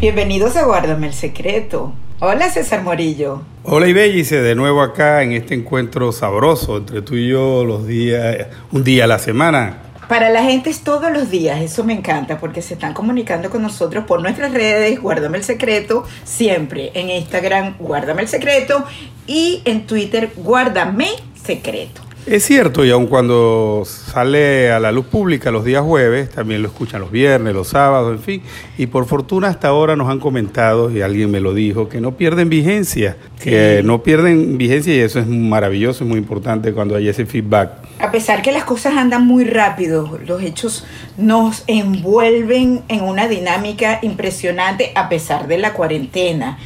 Bienvenidos 0.00 0.54
a 0.54 0.64
Guárdame 0.64 1.08
el 1.08 1.12
Secreto. 1.12 1.92
Hola 2.20 2.48
César 2.50 2.84
Morillo. 2.84 3.42
Hola 3.64 3.88
Ibellice, 3.88 4.40
de 4.40 4.54
nuevo 4.54 4.80
acá 4.80 5.24
en 5.24 5.32
este 5.32 5.54
encuentro 5.54 6.12
sabroso 6.12 6.76
entre 6.76 7.02
tú 7.02 7.16
y 7.16 7.26
yo 7.30 7.64
los 7.64 7.84
días, 7.84 8.46
un 8.70 8.84
día 8.84 9.04
a 9.04 9.06
la 9.08 9.18
semana. 9.18 9.78
Para 10.08 10.30
la 10.30 10.44
gente 10.44 10.70
es 10.70 10.82
todos 10.82 11.10
los 11.10 11.30
días, 11.30 11.60
eso 11.60 11.82
me 11.82 11.94
encanta 11.94 12.38
porque 12.38 12.62
se 12.62 12.74
están 12.74 12.94
comunicando 12.94 13.50
con 13.50 13.60
nosotros 13.60 14.04
por 14.04 14.22
nuestras 14.22 14.52
redes, 14.52 15.02
Guárdame 15.02 15.38
el 15.38 15.44
Secreto, 15.44 16.04
siempre 16.22 16.92
en 16.94 17.10
Instagram, 17.10 17.74
Guárdame 17.80 18.22
el 18.22 18.28
Secreto 18.28 18.84
y 19.26 19.62
en 19.64 19.84
Twitter, 19.88 20.30
Guárdame 20.36 21.08
Secreto. 21.44 22.07
Es 22.30 22.44
cierto, 22.44 22.84
y 22.84 22.90
aun 22.90 23.06
cuando 23.06 23.84
sale 23.86 24.70
a 24.70 24.78
la 24.78 24.92
luz 24.92 25.06
pública 25.06 25.50
los 25.50 25.64
días 25.64 25.82
jueves, 25.82 26.28
también 26.28 26.60
lo 26.60 26.68
escuchan 26.68 27.00
los 27.00 27.10
viernes, 27.10 27.54
los 27.54 27.68
sábados, 27.68 28.14
en 28.14 28.22
fin. 28.22 28.42
Y 28.76 28.86
por 28.86 29.06
fortuna 29.06 29.48
hasta 29.48 29.68
ahora 29.68 29.96
nos 29.96 30.10
han 30.10 30.20
comentado, 30.20 30.90
y 30.90 31.00
alguien 31.00 31.30
me 31.30 31.40
lo 31.40 31.54
dijo, 31.54 31.88
que 31.88 32.02
no 32.02 32.18
pierden 32.18 32.50
vigencia, 32.50 33.16
que 33.40 33.80
no 33.82 34.02
pierden 34.02 34.58
vigencia 34.58 34.94
y 34.94 34.98
eso 34.98 35.20
es 35.20 35.26
maravilloso, 35.26 36.04
es 36.04 36.10
muy 36.10 36.18
importante 36.18 36.74
cuando 36.74 36.96
hay 36.96 37.08
ese 37.08 37.24
feedback. 37.24 37.70
A 37.98 38.10
pesar 38.10 38.42
que 38.42 38.52
las 38.52 38.64
cosas 38.64 38.98
andan 38.98 39.26
muy 39.26 39.44
rápido, 39.44 40.18
los 40.26 40.42
hechos 40.42 40.84
nos 41.16 41.64
envuelven 41.66 42.82
en 42.88 43.04
una 43.04 43.26
dinámica 43.26 44.00
impresionante 44.02 44.92
a 44.94 45.08
pesar 45.08 45.48
de 45.48 45.56
la 45.56 45.72
cuarentena. 45.72 46.58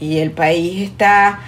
Y 0.00 0.16
el 0.16 0.30
país 0.30 0.80
está 0.80 1.40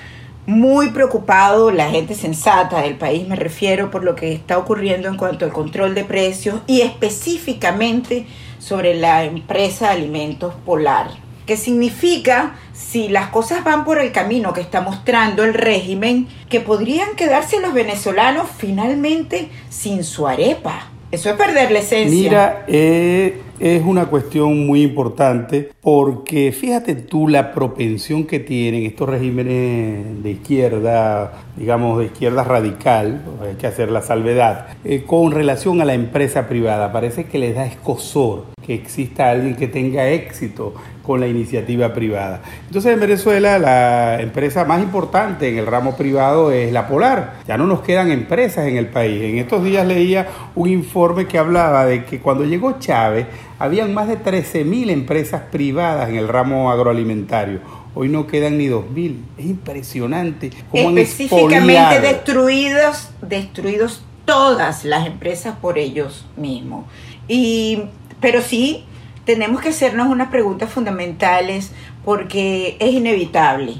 muy 0.46 0.91
preocupado, 0.91 1.70
la 1.70 1.91
gente 1.91 2.14
sensata 2.14 2.83
del 2.83 2.96
país 2.96 3.28
me 3.28 3.37
refiero, 3.37 3.91
por 3.91 4.02
lo 4.02 4.16
que 4.16 4.33
está 4.33 4.59
ocurriendo 4.59 5.09
en 5.09 5.16
cuanto 5.16 5.45
al 5.45 5.52
control 5.52 5.95
de 5.95 6.05
precios 6.05 6.60
y 6.66 6.80
específicamente 6.80 8.27
sobre 8.59 8.95
la 8.95 9.24
empresa 9.24 9.86
de 9.86 9.92
alimentos 9.92 10.55
Polar. 10.66 11.11
¿Qué 11.47 11.56
significa, 11.56 12.55
si 12.72 13.08
las 13.08 13.28
cosas 13.28 13.64
van 13.64 13.84
por 13.84 13.98
el 13.98 14.12
camino 14.12 14.53
que 14.53 14.61
está 14.61 14.81
mostrando 14.81 15.42
el 15.42 15.55
régimen, 15.55 16.28
que 16.48 16.61
podrían 16.61 17.16
quedarse 17.16 17.61
los 17.61 17.72
venezolanos 17.72 18.47
finalmente 18.56 19.48
sin 19.69 20.05
su 20.05 20.28
arepa? 20.28 20.91
Eso 21.12 21.28
es 21.28 21.36
perder 21.36 21.70
la 21.70 21.80
esencia. 21.80 22.08
Mira, 22.08 22.64
eh, 22.66 23.38
es 23.60 23.84
una 23.84 24.06
cuestión 24.06 24.66
muy 24.66 24.80
importante 24.82 25.69
porque 25.82 26.52
fíjate 26.52 26.94
tú 26.94 27.28
la 27.28 27.52
propensión 27.52 28.24
que 28.24 28.41
tienen 28.41 28.86
estos 28.86 29.10
regímenes 29.10 30.22
de 30.22 30.30
izquierda, 30.30 31.44
digamos 31.54 31.98
de 31.98 32.06
izquierda 32.06 32.44
radical, 32.44 33.20
hay 33.42 33.56
que 33.56 33.66
hacer 33.66 33.91
la 33.91 34.00
salvedad, 34.00 34.69
eh, 34.84 35.04
con 35.06 35.32
relación 35.32 35.82
a 35.82 35.84
la 35.84 35.92
empresa 35.92 36.48
privada. 36.48 36.92
Parece 36.92 37.24
que 37.26 37.38
les 37.38 37.54
da 37.54 37.66
escosor 37.66 38.47
que 38.66 38.72
exista 38.72 39.30
alguien 39.30 39.54
que 39.54 39.69
tenga 39.69 40.08
éxito 40.08 40.74
con 41.03 41.20
la 41.20 41.27
iniciativa 41.27 41.92
privada. 41.92 42.42
Entonces 42.67 42.95
en 42.95 43.00
Venezuela 43.00 43.58
la 43.58 44.20
empresa 44.20 44.64
más 44.64 44.83
importante 44.83 45.48
en 45.48 45.59
el 45.59 45.67
ramo 45.67 45.97
privado 45.97 46.50
es 46.50 46.72
la 46.72 46.86
Polar. 46.86 47.34
Ya 47.47 47.59
no 47.59 47.67
nos 47.67 47.81
quedan 47.81 48.11
empresas 48.11 48.67
en 48.67 48.77
el 48.77 48.86
país. 48.86 49.22
En 49.22 49.39
estos 49.39 49.64
días 49.64 49.86
leía 49.86 50.28
un 50.55 50.69
informe 50.69 51.27
que 51.27 51.39
hablaba 51.39 51.86
de 51.86 52.05
que 52.05 52.20
cuando 52.20 52.44
llegó 52.44 52.78
Chávez 52.78 53.27
habían 53.59 53.94
más 53.94 54.09
de 54.09 54.19
13.000 54.19 54.91
empresas 54.91 55.42
privadas 55.50 56.09
en 56.09 56.17
el 56.17 56.28
ramo 56.28 56.70
agroalimentario. 56.70 57.61
Hoy 57.94 58.09
no 58.09 58.27
quedan 58.27 58.56
ni 58.59 58.69
2.000. 58.69 59.16
Es 59.39 59.47
impresionante 59.47 60.50
cómo 60.70 60.97
Específicamente 60.97 62.00
destruidos, 62.00 63.11
destruidos 63.20 64.03
todas 64.25 64.84
las 64.84 65.06
empresas 65.06 65.56
por 65.61 65.78
ellos 65.78 66.25
mismos. 66.37 66.87
Y, 67.28 67.83
pero 68.20 68.41
sí 68.41 68.84
tenemos 69.25 69.61
que 69.61 69.70
hacernos 69.70 70.09
unas 70.09 70.28
preguntas 70.28 70.70
fundamentales 70.70 71.73
porque 72.05 72.77
es 72.81 72.92
inevitable. 72.92 73.75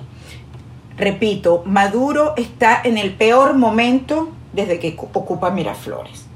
Repito, 0.97 1.63
Maduro 1.67 2.35
está 2.36 2.80
en 2.85 2.98
el 2.98 3.13
peor 3.14 3.55
momento 3.55 4.31
desde 4.52 4.79
que 4.79 4.97
ocupa 4.97 5.51
Miraflores. 5.51 6.27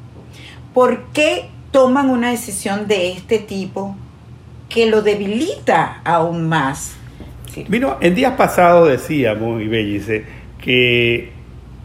¿Por 0.75 1.05
qué 1.13 1.49
toman 1.71 2.11
una 2.11 2.31
decisión 2.31 2.87
de 2.89 3.13
este 3.13 3.39
tipo 3.39 3.97
que 4.69 4.87
lo 4.87 5.03
debilita 5.03 6.01
aún 6.05 6.49
más? 6.49 6.97
Vino, 7.69 7.97
en 8.01 8.15
días 8.15 8.35
pasados 8.37 8.89
decíamos, 8.89 9.63
y 9.63 9.69
Bellice, 9.69 10.25
que 10.61 11.33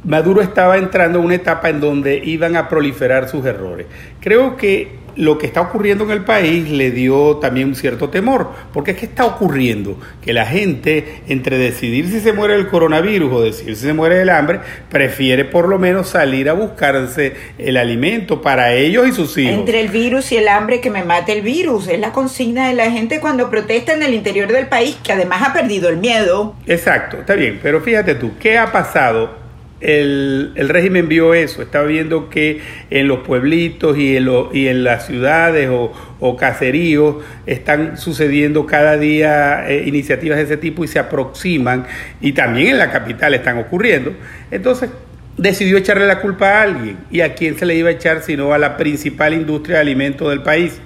Maduro 0.04 0.42
estaba 0.42 0.78
entrando 0.78 1.20
en 1.20 1.26
una 1.26 1.36
etapa 1.36 1.70
en 1.70 1.80
donde 1.80 2.18
iban 2.18 2.56
a 2.56 2.68
proliferar 2.68 3.30
sus 3.30 3.46
errores. 3.46 3.86
Creo 4.20 4.58
que 4.58 4.98
lo 5.16 5.38
que 5.38 5.46
está 5.46 5.62
ocurriendo 5.62 6.04
en 6.06 6.12
el 6.12 6.24
país 6.24 6.70
le 6.70 6.92
dio 6.92 7.38
también 7.38 7.70
un 7.70 7.76
cierto 7.76 8.10
temor, 8.10 8.52
porque 8.74 8.92
es 8.92 8.98
que 8.98 9.06
está 9.06 9.26
ocurriendo 9.26 9.98
que 10.22 10.34
la 10.34 10.46
gente, 10.46 11.22
entre 11.28 11.58
decidir 11.58 12.08
si 12.08 12.20
se 12.20 12.34
muere 12.34 12.56
el 12.56 12.68
coronavirus 12.68 13.34
o 13.34 13.42
decidir 13.42 13.76
si 13.76 13.88
se 13.88 13.94
muere 13.94 14.16
del 14.16 14.30
hambre, 14.30 14.60
prefiere 14.90 15.46
por 15.46 15.68
lo 15.68 15.80
menos 15.80 16.10
salir 16.10 16.50
a 16.50 16.54
buscarse 16.54 17.34
el 17.58 17.78
alimento 17.78 18.42
para 18.42 18.74
ellos 18.74 19.08
y 19.08 19.12
sus 19.12 19.38
hijos. 19.38 19.54
Entre 19.54 19.82
el 19.82 19.90
virus 19.90 20.32
y 20.32 20.38
el 20.38 20.48
hambre 20.48 20.82
que 20.82 20.90
me 20.90 21.04
mate 21.04 21.34
el 21.34 21.42
virus, 21.42 21.88
es 21.88 22.00
la 22.00 22.12
consigna 22.12 22.68
de 22.68 22.74
la 22.74 22.92
gente 22.92 23.20
cuando 23.20 23.50
protesta 23.50 23.94
en 23.94 24.04
el 24.04 24.14
interior 24.14 24.52
del 24.52 24.68
país, 24.68 24.98
que 25.04 25.14
además 25.14 25.42
ha 25.48 25.54
perdido 25.54 25.90
el 25.90 25.98
miedo. 25.98 26.56
Exacto, 26.68 27.18
está 27.18 27.36
bien, 27.36 27.60
pero 27.62 27.82
fíjate 27.82 28.16
tú, 28.16 28.32
¿qué 28.40 28.58
ha 28.58 28.72
pasado 28.72 29.42
el, 29.82 30.70
régimen 30.70 31.08
vio 31.08 31.34
eso, 31.34 31.62
estaba 31.62 31.86
viendo 31.86 32.30
que 32.30 32.62
en 32.90 33.08
los 33.08 33.20
pueblitos 33.20 33.98
y 33.98 34.16
en, 34.16 34.30
y 34.54 34.68
en 34.68 34.84
las 34.84 35.08
ciudades 35.08 35.70
o, 35.72 36.38
caseríos 36.38 37.18
están 37.46 37.98
sucediendo 37.98 38.66
cada 38.66 38.98
día 38.98 39.70
eh, 39.70 39.84
iniciativas 39.88 40.38
de 40.38 40.44
ese 40.44 40.58
tipo 40.58 40.84
y 40.84 40.88
se 40.88 41.00
aproximan, 41.00 41.86
y 42.22 42.34
también 42.34 42.70
en 42.70 42.78
la 42.78 42.92
capital 42.92 43.34
están 43.34 43.58
ocurriendo. 43.58 44.14
Entonces 44.52 44.90
decidió 45.38 45.78
echarle 45.78 46.06
la 46.06 46.22
culpa 46.22 46.50
a 46.50 46.62
alguien. 46.64 46.98
¿Y 47.10 47.22
a 47.22 47.34
quién 47.34 47.58
se 47.58 47.66
le 47.66 47.76
iba 47.76 47.90
a 47.90 47.94
echar 47.94 48.22
sino 48.22 48.54
a 48.54 48.58
la 48.58 48.78
principal 48.78 49.34
industria 49.34 49.78
de 49.78 49.82
alimentos 49.82 50.30
del 50.30 50.44
país? 50.44 50.80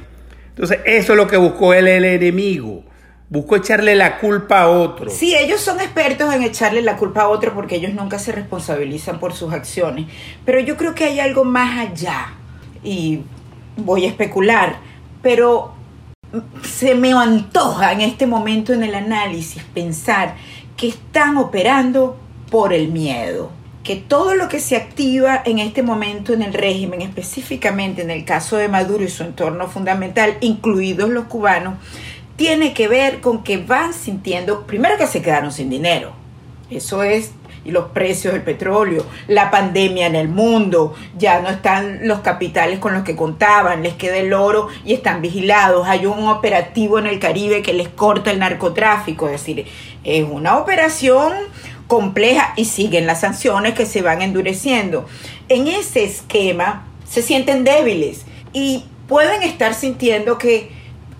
Entonces 0.50 0.80
eso 0.86 1.14
es 1.14 1.18
lo 1.18 1.28
que 1.28 1.38
buscó 1.38 1.74
él, 1.74 1.88
el 1.88 2.06
enemigo 2.06 2.84
Buscó 3.28 3.56
echarle 3.56 3.96
la 3.96 4.20
culpa 4.20 4.62
a 4.62 4.70
otro. 4.70 5.10
Sí, 5.10 5.36
ellos 5.36 5.60
son 5.60 5.80
expertos 5.80 6.34
en 6.34 6.44
echarle 6.44 6.82
la 6.84 6.96
culpa 6.96 7.24
a 7.24 7.28
otro 7.28 7.54
porque 7.54 7.76
ellos 7.76 7.94
nunca 7.94 8.20
se 8.20 8.32
responsabilizan 8.32 9.20
por 9.20 9.34
sus 9.34 9.52
acciones. 9.52 10.06
Pero 10.46 10.60
yo 10.60 10.78
creo 10.78 10.94
que 10.94 11.06
hay 11.06 11.20
algo 11.20 11.44
más 11.44 11.80
allá. 11.80 12.34
Y 12.84 13.22
voy 13.78 14.06
a 14.06 14.10
especular. 14.10 14.78
Pero 15.24 15.74
se 16.64 16.94
me 16.94 17.14
antoja 17.14 17.94
en 17.94 18.02
este 18.02 18.28
momento 18.28 18.74
en 18.74 18.84
el 18.84 18.94
análisis 18.94 19.64
pensar 19.74 20.36
que 20.78 20.90
están 20.90 21.38
operando 21.38 22.18
por 22.52 22.74
el 22.74 22.90
miedo. 22.90 23.52
Que 23.84 23.96
todo 23.96 24.34
lo 24.34 24.50
que 24.50 24.60
se 24.60 24.76
activa 24.76 25.42
en 25.46 25.60
este 25.60 25.84
momento 25.84 26.34
en 26.34 26.42
el 26.42 26.54
régimen, 26.54 27.02
específicamente 27.02 28.02
en 28.02 28.10
el 28.10 28.26
caso 28.26 28.58
de 28.58 28.68
Maduro 28.68 29.04
y 29.04 29.10
su 29.10 29.24
entorno 29.24 29.68
fundamental, 29.68 30.38
incluidos 30.42 31.10
los 31.10 31.26
cubanos, 31.26 31.76
tiene 32.36 32.74
que 32.74 32.88
ver 32.88 33.22
con 33.22 33.44
que 33.44 33.58
van 33.58 33.94
sintiendo, 33.94 34.66
primero 34.68 34.98
que 34.98 35.08
se 35.08 35.22
quedaron 35.22 35.52
sin 35.52 35.70
dinero, 35.70 36.14
eso 36.70 37.04
es, 37.04 37.32
y 37.64 37.72
los 37.72 37.86
precios 37.86 38.34
del 38.34 38.44
petróleo, 38.44 39.06
la 39.28 39.50
pandemia 39.50 40.06
en 40.06 40.16
el 40.16 40.28
mundo, 40.28 40.94
ya 41.18 41.42
no 41.42 41.50
están 41.50 42.08
los 42.08 42.20
capitales 42.20 42.80
con 42.80 42.94
los 42.94 43.04
que 43.04 43.16
contaban, 43.16 43.82
les 43.82 43.96
queda 43.96 44.18
el 44.18 44.34
oro 44.34 44.68
y 44.86 44.94
están 44.94 45.22
vigilados, 45.22 45.88
hay 45.88 46.06
un 46.06 46.28
operativo 46.28 47.00
en 47.00 47.08
el 47.08 47.20
Caribe 47.20 47.62
que 47.64 47.74
les 47.74 47.90
corta 47.90 48.32
el 48.32 48.40
narcotráfico, 48.40 49.26
es 49.26 49.34
decir, 49.34 49.66
es 50.04 50.26
una 50.30 50.58
operación 50.58 51.34
compleja 51.88 52.54
y 52.56 52.66
siguen 52.66 53.08
las 53.08 53.22
sanciones 53.22 53.74
que 53.74 53.86
se 53.86 54.02
van 54.02 54.22
endureciendo. 54.22 55.08
En 55.50 55.68
ese 55.68 56.04
esquema 56.04 56.86
se 57.08 57.22
sienten 57.22 57.64
débiles 57.64 58.26
y 58.54 58.86
pueden 59.08 59.44
estar 59.44 59.74
sintiendo 59.74 60.38
que 60.38 60.72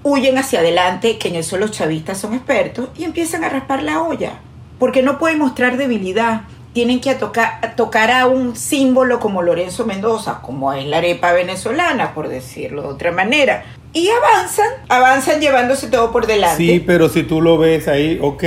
huyen 0.06 0.38
hacia 0.38 0.60
adelante, 0.60 1.18
que 1.18 1.30
en 1.30 1.36
eso 1.36 1.58
los 1.58 1.72
chavistas 1.72 2.20
son 2.20 2.36
expertos, 2.36 2.90
y 2.96 3.06
empiezan 3.06 3.44
a 3.44 3.50
raspar 3.50 3.82
la 3.82 4.04
olla, 4.04 4.34
porque 4.78 5.02
no 5.02 5.18
pueden 5.18 5.40
mostrar 5.40 5.78
debilidad. 5.78 6.42
Tienen 6.74 7.02
que 7.02 7.16
tocar, 7.16 8.12
a 8.12 8.28
un 8.28 8.56
símbolo 8.56 9.20
como 9.20 9.42
Lorenzo 9.42 9.84
Mendoza, 9.84 10.42
como 10.44 10.74
es 10.74 10.86
la 10.86 10.98
arepa 10.98 11.32
venezolana, 11.32 12.14
por 12.14 12.28
decirlo 12.28 12.84
de 12.84 12.88
otra 12.90 13.12
manera. 13.12 13.66
Y 13.96 14.10
avanzan, 14.10 14.68
avanzan 14.90 15.40
llevándose 15.40 15.88
todo 15.88 16.12
por 16.12 16.28
delante. 16.28 16.58
Sí, 16.58 16.84
pero 16.86 17.08
si 17.08 17.24
tú 17.24 17.42
lo 17.42 17.58
ves 17.58 17.88
ahí, 17.88 18.20
ok, 18.22 18.44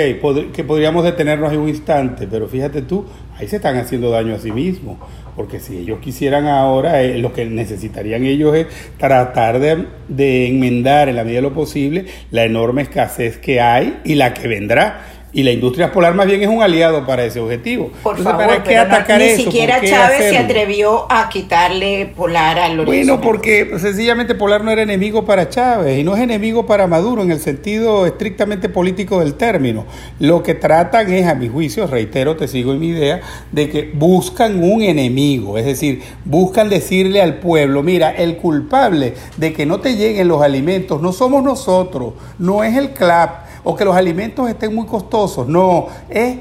que 0.53 0.65
podríamos 0.65 1.05
detenernos 1.05 1.53
en 1.55 1.59
un 1.59 1.71
instante, 1.71 2.29
pero 2.31 2.47
fíjate 2.49 2.83
tú, 2.83 3.07
ahí 3.37 3.49
se 3.49 3.57
están 3.57 3.79
haciendo 3.79 4.11
daño 4.11 4.35
a 4.35 4.39
sí 4.39 4.53
mismos 4.53 4.99
porque 5.39 5.61
si 5.61 5.79
ellos 5.79 6.01
quisieran 6.01 6.49
ahora, 6.49 7.01
eh, 7.01 7.17
lo 7.17 7.33
que 7.33 7.45
necesitarían 7.45 8.25
ellos 8.25 8.57
es 8.57 8.67
tratar 8.99 9.61
de, 9.61 10.49
enmendar 10.49 11.09
en 11.09 11.15
la 11.15 11.23
medida 11.23 11.37
de 11.37 11.43
lo 11.43 11.55
posible 11.55 12.07
la 12.33 12.43
enorme 12.43 12.83
escasez 12.83 13.39
que 13.39 13.61
hay 13.61 14.01
y 14.05 14.17
la 14.17 14.35
que 14.35 14.49
vendrá. 14.49 15.18
Y 15.33 15.43
la 15.43 15.53
industria 15.53 15.93
polar 15.93 16.15
más 16.15 16.27
bien 16.27 16.43
es 16.43 16.49
un 16.49 16.63
aliado 16.63 17.05
para 17.07 17.25
ese 17.25 17.41
objetivo. 17.41 17.91
Por 18.03 18.17
favor, 18.23 18.47
¿para 18.47 18.63
qué 18.63 18.79
atacar 18.79 19.21
ni 19.21 19.31
siquiera 19.31 19.81
Chávez 19.83 20.31
se 20.31 20.39
atrevió 20.39 21.11
a 21.11 21.29
quitarle 21.29 22.13
Polar 22.17 22.59
al 22.59 22.77
Lorenzo 22.79 23.17
Bueno, 23.17 23.21
porque 23.21 23.79
sencillamente 23.79 24.35
Polar 24.35 24.65
no 24.65 24.71
era 24.71 24.83
enemigo 24.83 25.25
para 25.25 25.49
Chávez 25.49 25.99
y 25.99 26.05
no 26.05 26.17
es 26.17 26.23
enemigo 26.23 26.67
para 26.67 26.87
Maduro 26.87 27.23
en 27.23 27.31
el 27.31 27.41
sentido 27.41 28.07
estrictamente 28.07 28.69
político 28.69 29.21
del 29.21 29.35
término. 29.35 29.85
Lo 30.19 30.43
que 30.43 30.55
tratan 30.55 31.13
es, 31.13 31.27
a 31.27 31.35
mi 31.35 31.49
juicio, 31.49 31.87
reitero, 31.87 32.37
te 32.37 32.49
sigo 32.49 32.73
en 32.73 32.81
mi 32.81 32.89
idea, 32.89 33.21
de 33.53 33.69
que 33.69 33.91
buscan 33.93 34.63
un 34.63 34.83
enemigo, 34.83 35.59
es 35.59 35.67
decir, 35.67 36.03
buscan 36.25 36.69
decirle 36.69 37.21
al 37.21 37.39
pueblo, 37.39 37.83
mira, 37.83 38.11
el 38.11 38.37
culpable 38.37 39.15
de 39.37 39.53
que 39.53 39.67
no 39.67 39.81
te 39.81 39.97
lleguen 39.97 40.29
los 40.29 40.43
alimentos 40.43 41.03
no 41.03 41.13
somos 41.13 41.43
nosotros, 41.43 42.15
no 42.39 42.65
es 42.65 42.77
el 42.77 42.91
CLAP 42.91 43.48
o 43.71 43.77
que 43.77 43.85
los 43.85 43.95
alimentos 43.95 44.49
estén 44.49 44.75
muy 44.75 44.87
costosos. 44.87 45.47
No, 45.47 45.89
es 46.09 46.39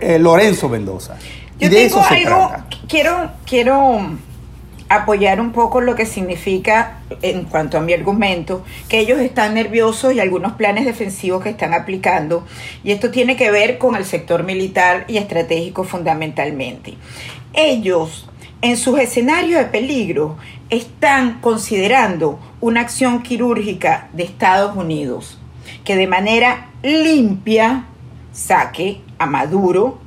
eh, 0.00 0.18
Lorenzo 0.18 0.70
Mendoza. 0.70 1.14
Yo 1.58 1.68
de 1.68 1.84
eso 1.84 2.02
se 2.08 2.22
trata. 2.22 2.64
Quiero, 2.88 3.30
quiero 3.44 4.00
apoyar 4.88 5.42
un 5.42 5.52
poco 5.52 5.82
lo 5.82 5.94
que 5.94 6.06
significa, 6.06 7.00
en 7.20 7.44
cuanto 7.44 7.76
a 7.76 7.82
mi 7.82 7.92
argumento, 7.92 8.64
que 8.88 8.98
ellos 8.98 9.18
están 9.18 9.52
nerviosos 9.52 10.14
y 10.14 10.20
algunos 10.20 10.54
planes 10.54 10.86
defensivos 10.86 11.42
que 11.42 11.50
están 11.50 11.74
aplicando. 11.74 12.46
Y 12.82 12.92
esto 12.92 13.10
tiene 13.10 13.36
que 13.36 13.50
ver 13.50 13.76
con 13.76 13.94
el 13.94 14.06
sector 14.06 14.42
militar 14.42 15.04
y 15.06 15.18
estratégico 15.18 15.84
fundamentalmente. 15.84 16.94
Ellos, 17.52 18.26
en 18.62 18.78
sus 18.78 18.98
escenarios 18.98 19.60
de 19.60 19.66
peligro, 19.66 20.38
están 20.70 21.42
considerando 21.42 22.38
una 22.62 22.80
acción 22.80 23.22
quirúrgica 23.22 24.08
de 24.14 24.22
Estados 24.22 24.74
Unidos 24.74 25.40
que 25.84 25.96
de 25.96 26.06
manera 26.06 26.70
limpia 26.82 27.86
saque 28.32 29.00
a 29.18 29.26
Maduro 29.26 29.98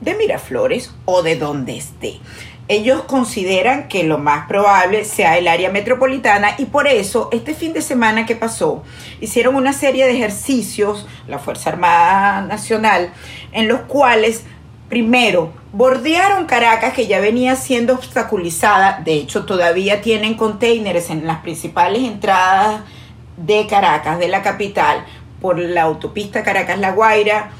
de 0.00 0.14
Miraflores 0.14 0.94
o 1.04 1.22
de 1.22 1.36
donde 1.36 1.76
esté. 1.76 2.20
Ellos 2.68 3.02
consideran 3.02 3.86
que 3.86 4.02
lo 4.02 4.18
más 4.18 4.48
probable 4.48 5.04
sea 5.04 5.38
el 5.38 5.46
área 5.46 5.70
metropolitana 5.70 6.56
y 6.58 6.64
por 6.64 6.88
eso 6.88 7.28
este 7.32 7.54
fin 7.54 7.72
de 7.72 7.80
semana 7.80 8.26
que 8.26 8.34
pasó 8.34 8.82
hicieron 9.20 9.54
una 9.54 9.72
serie 9.72 10.04
de 10.04 10.16
ejercicios, 10.16 11.06
la 11.28 11.38
Fuerza 11.38 11.70
Armada 11.70 12.40
Nacional, 12.42 13.12
en 13.52 13.68
los 13.68 13.82
cuales 13.82 14.42
primero 14.88 15.52
bordearon 15.72 16.46
Caracas 16.46 16.92
que 16.92 17.06
ya 17.06 17.20
venía 17.20 17.54
siendo 17.54 17.94
obstaculizada, 17.94 19.00
de 19.04 19.14
hecho 19.14 19.44
todavía 19.44 20.00
tienen 20.00 20.34
containers 20.34 21.10
en 21.10 21.26
las 21.26 21.38
principales 21.38 22.02
entradas 22.02 22.80
de 23.36 23.66
Caracas, 23.66 24.18
de 24.18 24.28
la 24.28 24.42
capital, 24.42 25.04
por 25.40 25.58
la 25.58 25.82
autopista 25.82 26.42
Caracas-La 26.42 26.92
Guaira, 26.92 27.50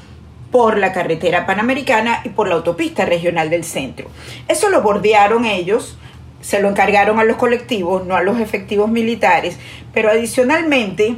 por 0.51 0.77
la 0.77 0.93
carretera 0.93 1.45
panamericana 1.45 2.21
y 2.23 2.29
por 2.29 2.47
la 2.47 2.55
autopista 2.55 3.05
regional 3.05 3.49
del 3.49 3.63
centro. 3.63 4.09
Eso 4.47 4.69
lo 4.69 4.81
bordearon 4.81 5.45
ellos, 5.45 5.97
se 6.41 6.61
lo 6.61 6.69
encargaron 6.69 7.19
a 7.19 7.23
los 7.23 7.37
colectivos, 7.37 8.05
no 8.05 8.15
a 8.15 8.21
los 8.21 8.39
efectivos 8.39 8.89
militares, 8.89 9.57
pero 9.93 10.09
adicionalmente, 10.09 11.15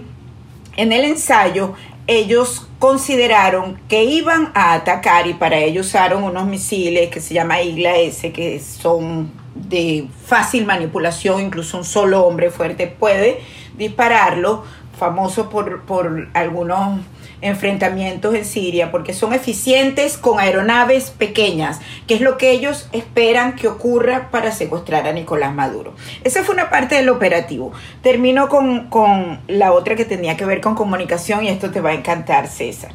en 0.75 0.91
el 0.91 1.03
ensayo, 1.03 1.73
ellos 2.07 2.67
consideraron 2.79 3.79
que 3.87 4.03
iban 4.03 4.51
a 4.55 4.73
atacar 4.73 5.27
y 5.27 5.33
para 5.35 5.59
ello 5.59 5.81
usaron 5.81 6.23
unos 6.23 6.47
misiles 6.47 7.09
que 7.09 7.21
se 7.21 7.35
llama 7.35 7.61
Igla 7.61 7.97
S, 7.97 8.31
que 8.31 8.59
son 8.59 9.31
de 9.53 10.07
fácil 10.25 10.65
manipulación, 10.65 11.41
incluso 11.41 11.77
un 11.77 11.83
solo 11.83 12.25
hombre 12.25 12.49
fuerte 12.49 12.87
puede 12.87 13.41
dispararlo, 13.79 14.63
famoso 14.99 15.49
por, 15.49 15.81
por 15.83 16.27
algunos 16.33 16.99
enfrentamientos 17.41 18.35
en 18.35 18.45
Siria, 18.45 18.91
porque 18.91 19.13
son 19.13 19.33
eficientes 19.33 20.17
con 20.17 20.39
aeronaves 20.39 21.09
pequeñas, 21.09 21.79
que 22.05 22.15
es 22.15 22.21
lo 22.21 22.37
que 22.37 22.51
ellos 22.51 22.89
esperan 22.91 23.55
que 23.55 23.67
ocurra 23.67 24.29
para 24.29 24.51
secuestrar 24.51 25.07
a 25.07 25.13
Nicolás 25.13 25.53
Maduro. 25.53 25.93
Esa 26.23 26.43
fue 26.43 26.53
una 26.53 26.69
parte 26.69 26.95
del 26.95 27.09
operativo. 27.09 27.71
Termino 28.03 28.49
con, 28.49 28.89
con 28.89 29.39
la 29.47 29.71
otra 29.71 29.95
que 29.95 30.05
tenía 30.05 30.35
que 30.35 30.45
ver 30.45 30.61
con 30.61 30.75
comunicación 30.75 31.45
y 31.45 31.49
esto 31.49 31.71
te 31.71 31.81
va 31.81 31.91
a 31.91 31.93
encantar, 31.93 32.47
César. 32.47 32.91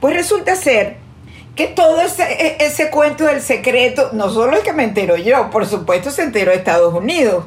Pues 0.00 0.14
resulta 0.14 0.54
ser 0.54 0.96
que 1.56 1.66
todo 1.66 2.00
ese, 2.00 2.22
e, 2.22 2.64
ese 2.64 2.88
cuento 2.88 3.24
del 3.24 3.42
secreto, 3.42 4.10
no 4.12 4.30
solo 4.30 4.56
es 4.56 4.62
que 4.62 4.72
me 4.72 4.84
entero 4.84 5.16
yo, 5.16 5.50
por 5.50 5.66
supuesto 5.66 6.12
se 6.12 6.22
enteró 6.22 6.52
Estados 6.52 6.94
Unidos. 6.94 7.46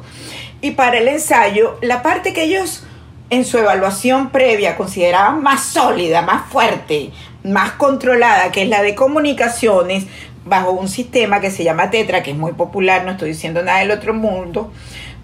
Y 0.62 0.70
para 0.70 0.98
el 0.98 1.08
ensayo, 1.08 1.76
la 1.82 2.02
parte 2.02 2.32
que 2.32 2.44
ellos 2.44 2.84
en 3.28 3.44
su 3.44 3.58
evaluación 3.58 4.30
previa 4.30 4.76
consideraban 4.76 5.42
más 5.42 5.64
sólida, 5.64 6.22
más 6.22 6.50
fuerte, 6.50 7.10
más 7.44 7.72
controlada, 7.72 8.50
que 8.52 8.62
es 8.62 8.68
la 8.68 8.82
de 8.82 8.94
comunicaciones, 8.94 10.06
bajo 10.44 10.70
un 10.70 10.88
sistema 10.88 11.40
que 11.40 11.50
se 11.50 11.64
llama 11.64 11.90
Tetra, 11.90 12.22
que 12.22 12.30
es 12.30 12.36
muy 12.36 12.52
popular, 12.52 13.04
no 13.04 13.12
estoy 13.12 13.30
diciendo 13.30 13.62
nada 13.62 13.80
del 13.80 13.90
otro 13.90 14.14
mundo, 14.14 14.72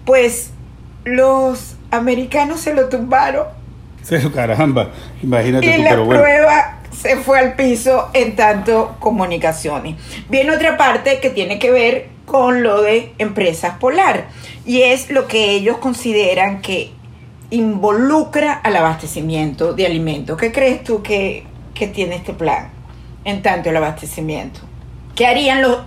pues 0.05 0.51
los 1.03 1.75
americanos 1.91 2.61
se 2.61 2.73
lo 2.73 2.89
tumbaron. 2.89 3.47
Se 4.03 4.31
caramba, 4.31 4.89
imagínate. 5.21 5.77
Y 5.77 5.81
la 5.83 5.91
prueba 5.91 6.79
se 6.91 7.17
fue 7.17 7.39
al 7.39 7.53
piso 7.53 8.09
en 8.13 8.35
tanto 8.35 8.95
comunicaciones. 8.99 9.95
Viene 10.29 10.51
otra 10.51 10.77
parte 10.77 11.19
que 11.19 11.29
tiene 11.29 11.59
que 11.59 11.71
ver 11.71 12.09
con 12.29 12.61
lo 12.61 12.83
de 12.83 13.13
empresas 13.17 13.79
polar 13.79 14.27
y 14.63 14.83
es 14.83 15.09
lo 15.09 15.27
que 15.27 15.49
ellos 15.51 15.79
consideran 15.79 16.61
que 16.61 16.91
involucra 17.49 18.53
al 18.53 18.75
abastecimiento 18.75 19.73
de 19.73 19.87
alimentos. 19.87 20.37
¿Qué 20.37 20.51
crees 20.51 20.83
tú 20.83 21.01
que, 21.01 21.45
que 21.73 21.87
tiene 21.87 22.17
este 22.17 22.33
plan 22.33 22.69
en 23.25 23.41
tanto 23.41 23.71
el 23.71 23.77
abastecimiento? 23.77 24.59
¿Qué 25.15 25.27
harían 25.27 25.61
los, 25.61 25.79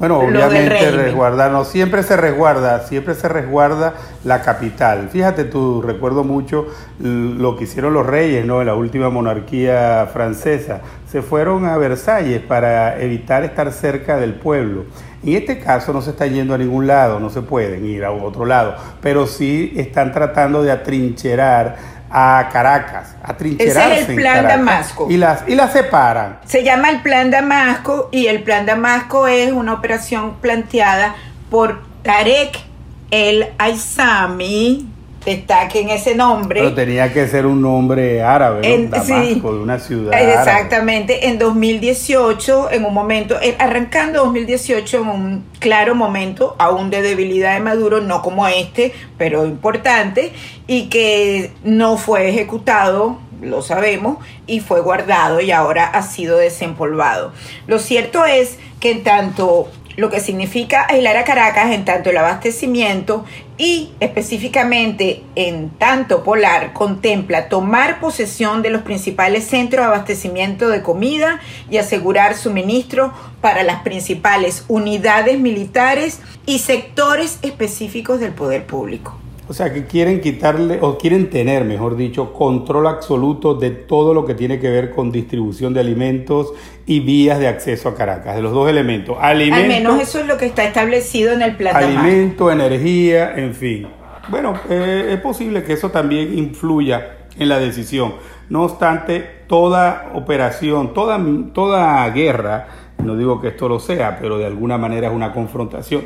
Bueno, 0.00 0.18
obviamente 0.18 0.90
resguardarnos, 0.90 1.68
siempre 1.68 2.02
se 2.02 2.16
resguarda, 2.16 2.80
siempre 2.80 3.14
se 3.14 3.28
resguarda 3.28 3.94
la 4.24 4.42
capital. 4.42 5.08
Fíjate 5.08 5.44
tú, 5.44 5.82
recuerdo 5.82 6.24
mucho 6.24 6.66
lo 6.98 7.56
que 7.56 7.62
hicieron 7.62 7.94
los 7.94 8.04
reyes, 8.04 8.44
¿no? 8.44 8.60
En 8.60 8.66
la 8.66 8.74
última 8.74 9.08
monarquía 9.08 10.08
francesa. 10.12 10.80
Se 11.08 11.22
fueron 11.22 11.66
a 11.66 11.76
Versalles 11.76 12.40
para 12.40 13.00
evitar 13.00 13.44
estar 13.44 13.72
cerca 13.72 14.16
del 14.16 14.34
pueblo. 14.34 14.86
En 15.24 15.34
este 15.34 15.58
caso 15.58 15.92
no 15.92 16.02
se 16.02 16.10
está 16.10 16.26
yendo 16.26 16.54
a 16.54 16.58
ningún 16.58 16.86
lado, 16.86 17.20
no 17.20 17.30
se 17.30 17.42
pueden 17.42 17.86
ir 17.86 18.04
a 18.04 18.10
otro 18.10 18.44
lado, 18.44 18.76
pero 19.00 19.26
sí 19.26 19.72
están 19.76 20.12
tratando 20.12 20.62
de 20.62 20.72
atrincherar 20.72 21.76
a 22.10 22.48
Caracas, 22.52 23.14
a 23.22 23.34
trincherarse 23.36 23.92
Ese 23.92 24.02
es 24.02 24.08
el 24.10 24.16
plan 24.16 24.46
Damasco. 24.46 25.06
Y 25.08 25.16
las, 25.16 25.48
y 25.48 25.54
las 25.54 25.72
separan. 25.72 26.40
Se 26.44 26.62
llama 26.62 26.90
el 26.90 27.00
plan 27.00 27.30
Damasco 27.30 28.08
y 28.12 28.26
el 28.26 28.42
plan 28.42 28.66
Damasco 28.66 29.26
es 29.26 29.52
una 29.52 29.72
operación 29.74 30.34
planteada 30.40 31.14
por 31.50 31.80
Tarek 32.02 32.72
el 33.12 33.48
Aizami, 33.58 34.88
destaquen 35.24 35.90
ese 35.90 36.14
nombre. 36.14 36.60
Pero 36.60 36.74
tenía 36.74 37.12
que 37.12 37.26
ser 37.28 37.46
un 37.46 37.62
nombre 37.62 38.22
árabe, 38.22 38.88
Damasco, 38.88 39.52
de 39.54 39.60
una 39.60 39.78
ciudad. 39.78 40.12
Exactamente, 40.20 41.28
en 41.28 41.38
2018, 41.38 42.70
en 42.72 42.84
un 42.84 42.94
momento, 42.94 43.36
arrancando 43.58 44.24
2018, 44.24 44.96
en 44.98 45.08
un 45.08 45.44
claro 45.58 45.94
momento, 45.94 46.56
aún 46.58 46.90
de 46.90 47.02
debilidad 47.02 47.54
de 47.54 47.60
Maduro, 47.60 48.00
no 48.00 48.22
como 48.22 48.46
este, 48.48 48.92
pero 49.18 49.44
importante, 49.44 50.32
y 50.66 50.88
que 50.88 51.52
no 51.62 51.96
fue 51.96 52.28
ejecutado 52.28 53.18
lo 53.42 53.60
sabemos, 53.60 54.18
y 54.46 54.60
fue 54.60 54.80
guardado 54.80 55.40
y 55.40 55.50
ahora 55.50 55.86
ha 55.86 56.02
sido 56.02 56.38
desempolvado. 56.38 57.32
Lo 57.66 57.78
cierto 57.78 58.24
es 58.24 58.58
que 58.80 58.92
en 58.92 59.02
tanto 59.02 59.68
lo 59.96 60.10
que 60.10 60.20
significa 60.20 60.86
aislar 60.88 61.16
a 61.16 61.24
Caracas 61.24 61.72
en 61.72 61.84
tanto 61.84 62.10
el 62.10 62.16
abastecimiento 62.16 63.24
y 63.58 63.92
específicamente 64.00 65.22
en 65.34 65.70
tanto 65.70 66.24
Polar 66.24 66.72
contempla 66.72 67.48
tomar 67.48 68.00
posesión 68.00 68.62
de 68.62 68.70
los 68.70 68.82
principales 68.82 69.44
centros 69.44 69.84
de 69.84 69.92
abastecimiento 69.92 70.68
de 70.68 70.82
comida 70.82 71.40
y 71.70 71.76
asegurar 71.76 72.36
suministro 72.36 73.12
para 73.40 73.62
las 73.62 73.82
principales 73.82 74.64
unidades 74.68 75.38
militares 75.38 76.20
y 76.46 76.58
sectores 76.58 77.38
específicos 77.42 78.20
del 78.20 78.32
poder 78.32 78.66
público. 78.66 79.21
O 79.48 79.54
sea, 79.54 79.72
que 79.72 79.86
quieren 79.86 80.20
quitarle, 80.20 80.78
o 80.80 80.96
quieren 80.96 81.28
tener, 81.28 81.64
mejor 81.64 81.96
dicho, 81.96 82.32
control 82.32 82.86
absoluto 82.86 83.54
de 83.54 83.70
todo 83.70 84.14
lo 84.14 84.24
que 84.24 84.34
tiene 84.34 84.60
que 84.60 84.70
ver 84.70 84.90
con 84.90 85.10
distribución 85.10 85.74
de 85.74 85.80
alimentos 85.80 86.52
y 86.86 87.00
vías 87.00 87.40
de 87.40 87.48
acceso 87.48 87.88
a 87.88 87.94
Caracas, 87.94 88.36
de 88.36 88.42
los 88.42 88.52
dos 88.52 88.68
elementos. 88.68 89.16
Alimento, 89.20 89.62
Al 89.62 89.68
menos 89.68 90.00
eso 90.00 90.20
es 90.20 90.26
lo 90.26 90.36
que 90.38 90.46
está 90.46 90.64
establecido 90.64 91.32
en 91.32 91.42
el 91.42 91.56
plan. 91.56 91.74
Alimento, 91.74 92.52
energía, 92.52 93.36
en 93.36 93.52
fin. 93.54 93.88
Bueno, 94.28 94.54
eh, 94.70 95.10
es 95.14 95.20
posible 95.20 95.64
que 95.64 95.72
eso 95.72 95.90
también 95.90 96.38
influya 96.38 97.16
en 97.36 97.48
la 97.48 97.58
decisión. 97.58 98.14
No 98.48 98.62
obstante, 98.62 99.42
toda 99.48 100.12
operación, 100.14 100.94
toda, 100.94 101.20
toda 101.52 102.08
guerra, 102.10 102.68
no 103.02 103.16
digo 103.16 103.40
que 103.40 103.48
esto 103.48 103.68
lo 103.68 103.80
sea, 103.80 104.18
pero 104.20 104.38
de 104.38 104.46
alguna 104.46 104.78
manera 104.78 105.08
es 105.08 105.12
una 105.12 105.32
confrontación 105.32 106.02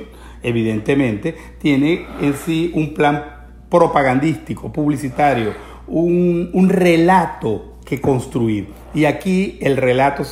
evidentemente, 0.46 1.34
tiene 1.58 2.06
en 2.20 2.34
sí 2.34 2.70
un 2.74 2.94
plan 2.94 3.24
propagandístico, 3.68 4.72
publicitario, 4.72 5.52
un, 5.88 6.68
relato 6.68 7.74
que 7.84 8.00
construir. 8.00 8.68
Y 8.94 9.04
aquí 9.04 9.58
el 9.60 9.76
relato 9.76 10.24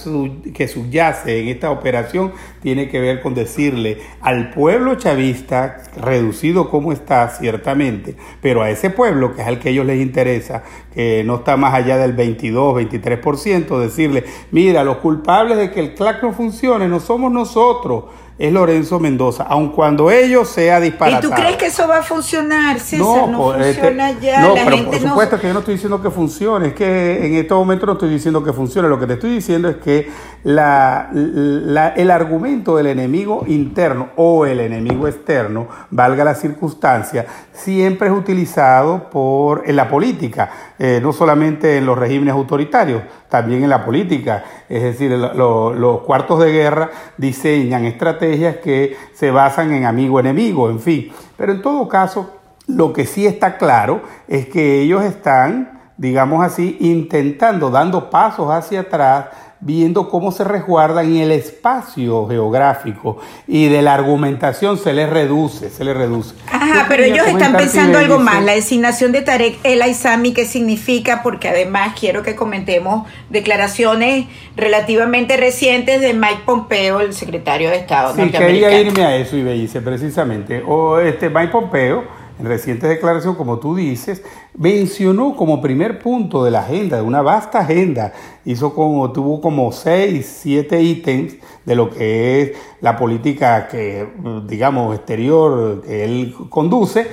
que 0.55 0.67
subyace 0.67 1.41
en 1.41 1.49
esta 1.49 1.71
operación 1.71 2.33
tiene 2.63 2.89
que 2.89 2.99
ver 2.99 3.21
con 3.21 3.35
decirle 3.35 3.99
al 4.21 4.51
pueblo 4.51 4.95
chavista, 4.95 5.83
reducido 5.97 6.71
como 6.71 6.93
está 6.93 7.29
ciertamente, 7.29 8.17
pero 8.41 8.63
a 8.63 8.71
ese 8.71 8.91
pueblo 8.91 9.35
que 9.35 9.43
es 9.43 9.49
al 9.49 9.59
que 9.59 9.71
ellos 9.71 9.87
les 9.87 10.01
interesa, 10.01 10.65
que 10.95 11.23
no 11.25 11.37
está 11.37 11.57
más 11.57 11.75
allá 11.75 11.97
del 11.99 12.15
22, 12.15 12.83
23%, 12.91 13.79
decirle, 13.79 14.25
mira, 14.51 14.83
los 14.83 14.97
culpables 14.97 15.59
de 15.59 15.71
que 15.71 15.81
el 15.81 15.95
CLAC 15.95 16.23
no 16.23 16.33
funcione 16.33 16.89
no 16.89 17.01
somos 17.01 17.31
nosotros, 17.31 18.05
es 18.37 18.53
Lorenzo 18.53 18.99
Mendoza, 18.99 19.45
aun 19.45 19.71
cuando 19.71 20.11
ello 20.11 20.45
sea 20.45 20.81
disparatado. 20.81 21.29
¿Y 21.29 21.31
tú 21.31 21.41
crees 21.41 21.57
que 21.57 21.67
eso 21.67 21.87
va 21.87 21.99
a 21.99 22.03
funcionar, 22.03 22.81
César? 22.81 23.29
No, 23.29 23.55
este, 23.55 23.75
funciona 23.75 24.11
ya. 24.19 24.41
No, 24.41 24.55
pero 24.55 24.85
por 24.87 24.99
supuesto 24.99 25.41
que 25.41 25.47
yo 25.47 25.53
no 25.53 25.61
estoy 25.61 25.75
diciendo 25.75 26.03
que 26.03 26.11
funcione, 26.11 26.69
es 26.69 26.75
que 26.75 27.27
en 27.27 27.35
este 27.37 27.55
momento 27.55 27.87
no 27.87 27.93
estoy 27.93 28.11
diciendo 28.11 28.43
que 28.43 28.53
funcione, 28.53 28.89
lo 28.89 28.99
que 28.99 29.07
te 29.07 29.15
estoy 29.15 29.31
diciendo 29.31 29.69
es 29.69 29.77
que 29.77 30.11
el 30.45 32.11
argumento 32.11 32.77
del 32.77 32.89
enemigo 32.89 33.45
interno 33.47 34.11
o 34.17 34.45
el 34.45 34.61
enemigo 34.61 35.09
externo, 35.09 35.69
valga 35.91 36.23
la 36.23 36.35
circunstancia, 36.35 37.25
siempre 37.53 38.09
es 38.09 38.15
utilizado 38.15 39.09
por, 39.09 39.63
en 39.67 39.77
la 39.77 39.89
política, 39.89 40.51
eh, 40.79 41.01
no 41.03 41.13
solamente 41.13 41.79
en 41.79 41.87
los 41.87 41.99
regímenes 41.99 42.35
autoritarios, 42.35 43.03
también 43.31 43.65
en 43.65 43.71
la 43.71 43.85
política. 43.85 44.45
Es 44.69 44.83
decir, 44.83 45.11
los 45.13 46.01
cuartos 46.03 46.41
de 46.41 46.53
guerra 46.53 46.91
diseñan 47.17 47.87
estrategias 47.87 48.59
que 48.59 48.97
se 49.15 49.31
basan 49.31 49.73
en 49.73 49.87
amigo-enemigo, 49.87 50.69
en 50.69 50.81
fin. 50.81 51.11
Pero 51.37 51.53
en 51.53 51.63
todo 51.63 51.89
caso, 51.89 52.39
lo 52.67 52.93
que 52.93 53.07
sí 53.07 53.27
está 53.27 53.57
claro 53.57 54.03
es 54.29 54.47
que 54.47 54.83
ellos 54.83 55.03
están, 55.05 55.81
digamos 55.97 56.45
así, 56.45 56.77
intentando, 56.81 57.71
dando 57.71 58.11
pasos 58.11 58.51
hacia 58.51 58.81
atrás 58.81 59.27
viendo 59.65 60.11
cómo 60.11 60.31
se 60.31 60.45
resguardan 60.45 61.07
en 61.07 61.23
el 61.23 61.33
espacio 61.33 62.29
geográfico 62.29 63.19
y 63.49 63.69
de 63.69 63.81
la 63.81 63.95
argumentación 63.95 64.77
se 64.79 64.93
les 64.93 65.09
reduce, 65.09 65.71
se 65.71 65.85
les 65.85 65.97
reduce. 65.97 66.35
Ajá, 66.53 66.85
pero 66.87 67.03
ellos 67.03 67.27
están 67.27 67.57
pensando 67.57 67.99
algo 67.99 68.19
más, 68.19 68.45
la 68.45 68.53
designación 68.53 69.11
de 69.13 69.23
Tarek 69.23 69.59
El 69.65 69.81
Aizami, 69.81 70.35
¿qué 70.35 70.45
significa? 70.45 71.23
Porque 71.23 71.49
además 71.49 71.95
quiero 71.99 72.23
que 72.23 72.37
comentemos 72.37 73.09
declaraciones 73.31 74.27
relativamente 74.55 75.39
recientes 75.39 76.03
de 76.03 76.13
Mike 76.13 76.43
Pompeo, 76.45 77.01
el 77.01 77.15
secretario 77.15 77.71
de 77.71 77.77
Estado 77.77 78.15
sí, 78.15 78.31
quería 78.31 78.79
irme 78.79 79.05
a 79.05 79.17
eso, 79.17 79.37
y 79.37 79.43
dice 79.43 79.81
precisamente, 79.81 80.63
o 80.67 80.99
este 81.01 81.31
Mike 81.31 81.49
Pompeo 81.49 82.24
en 82.39 82.47
recientes 82.47 82.89
declaraciones, 82.89 83.39
como 83.39 83.59
tú 83.59 83.77
dices, 83.77 84.23
mencionó 84.57 85.37
como 85.37 85.61
primer 85.61 85.99
punto 85.99 86.45
de 86.45 86.51
la 86.51 86.61
agenda, 86.61 86.97
de 86.97 87.03
una 87.03 87.23
vasta 87.23 87.61
agenda, 87.61 88.13
hizo 88.45 88.75
como, 88.75 89.13
tuvo 89.13 89.41
como 89.41 89.71
seis, 89.73 90.41
siete 90.43 90.83
ítems 90.83 91.37
de 91.65 91.75
lo 91.75 91.91
que 91.91 92.43
es 92.43 92.53
la 92.81 92.97
política 92.97 93.69
que, 93.69 94.09
digamos, 94.47 94.97
exterior 94.97 95.83
que 95.83 96.05
él 96.05 96.35
conduce. 96.49 97.07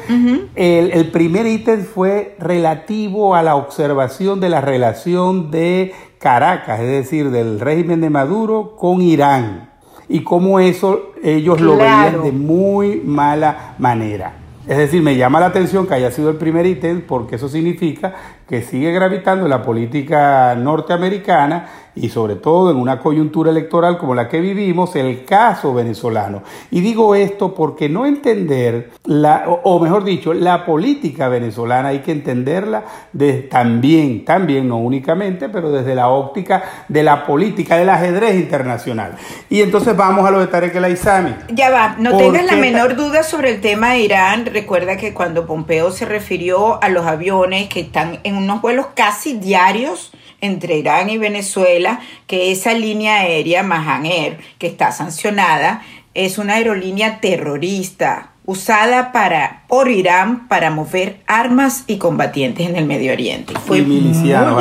el, 0.56 0.92
el 0.92 1.12
primer 1.12 1.46
ítem 1.46 1.84
fue 1.84 2.36
relativo 2.40 3.36
a 3.36 3.44
la 3.44 3.56
observación 3.56 4.40
de 4.40 4.50
la 4.50 4.62
relación 4.62 5.52
de 5.52 5.94
Caracas, 6.20 6.80
es 6.80 6.88
decir, 6.88 7.32
del 7.32 7.60
régimen 7.60 8.02
de 8.02 8.10
Maduro 8.10 8.76
con 8.76 9.02
Irán 9.02 9.72
y 10.12 10.24
cómo 10.24 10.60
eso 10.60 11.14
ellos 11.24 11.62
lo 11.62 11.78
veían 11.78 12.22
de 12.24 12.32
muy 12.32 13.02
mala 13.04 13.76
manera. 13.80 14.41
Es 14.72 14.78
decir, 14.78 15.02
me 15.02 15.18
llama 15.18 15.42
la 15.42 15.48
atención 15.48 15.86
que 15.86 15.96
haya 15.96 16.12
sido 16.12 16.30
el 16.30 16.38
primer 16.38 16.66
ítem 16.66 17.02
porque 17.02 17.36
eso 17.36 17.50
significa 17.50 18.16
que 18.52 18.62
sigue 18.62 18.92
gravitando 18.92 19.46
en 19.46 19.50
la 19.50 19.64
política 19.64 20.56
norteamericana 20.56 21.70
y 21.96 22.10
sobre 22.10 22.36
todo 22.36 22.72
en 22.72 22.78
una 22.78 23.00
coyuntura 23.00 23.52
electoral 23.52 23.98
como 23.98 24.16
la 24.16 24.28
que 24.28 24.40
vivimos, 24.40 24.96
el 24.96 25.26
caso 25.26 25.74
venezolano. 25.74 26.44
Y 26.70 26.82
digo 26.82 27.16
esto 27.16 27.54
porque 27.54 27.90
no 27.90 28.06
entender, 28.06 28.92
la, 29.06 29.46
o 29.64 29.80
mejor 29.80 30.04
dicho, 30.04 30.34
la 30.34 30.66
política 30.66 31.28
venezolana 31.28 31.90
hay 31.90 32.00
que 32.00 32.12
entenderla 32.12 32.84
de, 33.12 33.34
también, 33.44 34.26
también, 34.26 34.68
no 34.68 34.78
únicamente, 34.78 35.50
pero 35.50 35.72
desde 35.72 35.96
la 35.96 36.10
óptica 36.10 36.64
de 36.88 37.04
la 37.04 37.26
política, 37.26 37.78
del 37.78 37.90
ajedrez 37.90 38.36
internacional. 38.36 39.16
Y 39.50 39.62
entonces 39.62 39.96
vamos 39.96 40.26
a 40.26 40.32
lo 40.32 40.40
de 40.40 40.48
Tarek 40.48 40.76
El 40.76 40.86
Aizami. 40.86 41.36
Ya 41.54 41.70
va, 41.70 41.96
no 42.00 42.18
tengas 42.18 42.46
la 42.46 42.56
menor 42.56 42.96
duda 42.96 43.24
sobre 43.24 43.54
el 43.54 43.62
tema 43.62 43.92
de 43.92 44.00
Irán. 44.00 44.46
Recuerda 44.46 44.98
que 44.98 45.14
cuando 45.14 45.46
Pompeo 45.46 45.92
se 45.92 46.06
refirió 46.06 46.82
a 46.82 46.90
los 46.90 47.06
aviones 47.06 47.68
que 47.68 47.82
están 47.82 48.20
en 48.24 48.41
unos 48.44 48.62
vuelos 48.62 48.88
casi 48.96 49.34
diarios, 49.34 50.12
entre 50.42 50.78
Irán 50.78 51.10
y 51.10 51.18
Venezuela, 51.18 52.00
que 52.28 52.52
esa 52.52 52.74
línea 52.74 53.22
aérea, 53.22 53.64
Mahan 53.64 54.06
Air, 54.06 54.40
que 54.58 54.68
está 54.68 54.92
sancionada, 54.92 55.84
es 56.14 56.38
una 56.38 56.56
aerolínea 56.56 57.22
terrorista 57.22 58.32
usada 58.44 59.12
para, 59.12 59.64
por 59.68 59.88
Irán 59.88 60.48
para 60.48 60.72
mover 60.72 61.18
armas 61.28 61.84
y 61.88 61.98
combatientes 61.98 62.68
en 62.68 62.76
el 62.76 62.86
Medio 62.86 63.14
Oriente. 63.14 63.54
Fue 63.66 63.82
muy 63.82 64.12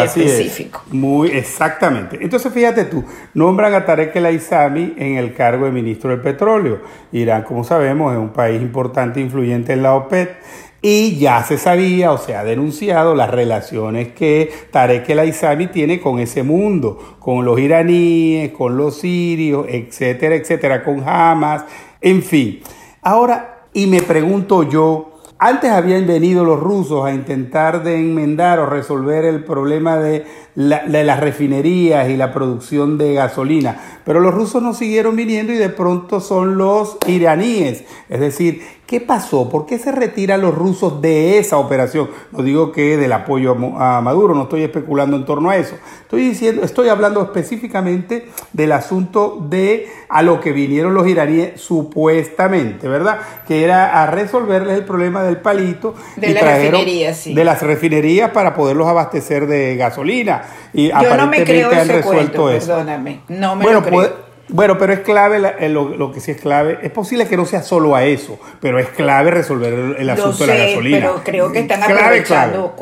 específico. 0.04 0.82
Muy 0.90 1.28
exactamente. 1.30 2.18
Entonces 2.20 2.52
fíjate 2.52 2.84
tú, 2.84 3.04
nombran 3.34 3.74
a 3.74 3.84
Tarek 3.84 4.14
El 4.16 4.26
Aizami 4.26 4.94
en 4.96 5.16
el 5.16 5.34
cargo 5.34 5.64
de 5.64 5.72
ministro 5.72 6.10
del 6.10 6.20
petróleo. 6.20 6.82
Irán, 7.10 7.42
como 7.42 7.64
sabemos, 7.64 8.12
es 8.12 8.18
un 8.18 8.30
país 8.30 8.60
importante 8.60 9.18
e 9.18 9.22
influyente 9.22 9.72
en 9.72 9.82
la 9.82 9.94
OPEP 9.94 10.36
y 10.82 11.16
ya 11.18 11.44
se 11.44 11.58
sabía 11.58 12.12
o 12.12 12.18
se 12.18 12.34
ha 12.34 12.44
denunciado 12.44 13.14
las 13.14 13.30
relaciones 13.30 14.08
que 14.12 14.50
Tarek 14.70 15.08
el 15.10 15.18
Aizami 15.18 15.66
tiene 15.66 16.00
con 16.00 16.18
ese 16.18 16.42
mundo, 16.42 17.16
con 17.18 17.44
los 17.44 17.58
iraníes, 17.60 18.52
con 18.52 18.76
los 18.76 18.98
sirios, 18.98 19.66
etcétera, 19.68 20.34
etcétera, 20.34 20.82
con 20.82 21.06
Hamas, 21.06 21.64
en 22.00 22.22
fin. 22.22 22.60
Ahora, 23.02 23.66
y 23.72 23.86
me 23.86 24.02
pregunto 24.02 24.62
yo, 24.62 25.10
antes 25.42 25.70
habían 25.70 26.06
venido 26.06 26.44
los 26.44 26.60
rusos 26.60 27.02
a 27.06 27.14
intentar 27.14 27.82
de 27.82 27.98
enmendar 27.98 28.58
o 28.58 28.66
resolver 28.66 29.24
el 29.24 29.42
problema 29.42 29.96
de, 29.96 30.26
de, 30.54 31.04
las 31.04 31.18
refinerías 31.18 32.10
y 32.10 32.18
la 32.18 32.30
producción 32.30 32.98
de 32.98 33.14
gasolina, 33.14 33.80
pero 34.04 34.20
los 34.20 34.34
rusos 34.34 34.62
no 34.62 34.74
siguieron 34.74 35.16
viniendo 35.16 35.54
y 35.54 35.56
de 35.56 35.70
pronto 35.70 36.20
son 36.20 36.58
los 36.58 36.98
iraníes. 37.06 37.84
Es 38.10 38.20
decir, 38.20 38.60
¿Qué 38.90 39.00
pasó? 39.00 39.48
¿Por 39.48 39.66
qué 39.66 39.78
se 39.78 39.92
retiran 39.92 40.40
los 40.40 40.52
rusos 40.52 41.00
de 41.00 41.38
esa 41.38 41.58
operación? 41.58 42.10
No 42.32 42.42
digo 42.42 42.72
que 42.72 42.96
del 42.96 43.12
apoyo 43.12 43.56
a 43.78 44.00
Maduro, 44.00 44.34
no 44.34 44.42
estoy 44.42 44.64
especulando 44.64 45.16
en 45.16 45.24
torno 45.24 45.48
a 45.48 45.56
eso. 45.56 45.76
Estoy 46.02 46.22
diciendo, 46.22 46.64
estoy 46.64 46.88
hablando 46.88 47.22
específicamente 47.22 48.26
del 48.52 48.72
asunto 48.72 49.46
de 49.48 49.88
a 50.08 50.22
lo 50.22 50.40
que 50.40 50.50
vinieron 50.50 50.92
los 50.92 51.06
iraníes 51.06 51.60
supuestamente, 51.60 52.88
¿verdad? 52.88 53.20
Que 53.46 53.62
era 53.62 54.02
a 54.02 54.06
resolverles 54.06 54.78
el 54.78 54.84
problema 54.84 55.22
del 55.22 55.36
palito 55.36 55.94
de 56.16 56.34
la 56.34 56.40
refinería, 56.40 57.14
sí. 57.14 57.32
de 57.32 57.44
las 57.44 57.62
refinerías 57.62 58.32
para 58.32 58.54
poderlos 58.54 58.88
abastecer 58.88 59.46
de 59.46 59.76
gasolina 59.76 60.42
y 60.72 60.88
Yo 60.88 60.96
aparentemente 60.96 61.20
no 61.20 61.28
me 61.28 61.44
creo 61.44 61.80
han 61.80 61.88
resuelto 61.88 62.50
eso. 62.50 62.66
Perdóname, 62.66 63.20
no 63.28 63.54
me 63.54 63.72
lo 63.72 63.84
creo. 63.84 64.29
Bueno, 64.52 64.78
pero 64.78 64.92
es 64.92 65.00
clave, 65.00 65.40
eh, 65.58 65.68
lo, 65.68 66.12
que 66.12 66.20
sí 66.20 66.32
es 66.32 66.40
clave, 66.40 66.78
es 66.82 66.90
posible 66.90 67.26
que 67.26 67.36
no 67.36 67.46
sea 67.46 67.62
solo 67.62 67.94
a 67.94 68.04
eso, 68.04 68.38
pero 68.60 68.78
es 68.78 68.88
clave 68.88 69.30
resolver 69.30 69.96
el, 69.98 70.10
asunto 70.10 70.46
de 70.46 70.46
la 70.46 70.64
gasolina. 70.66 70.98
Pero 70.98 71.20
creo 71.24 71.52
que 71.52 71.60
están 71.60 71.82
aprovechando, 71.82 72.74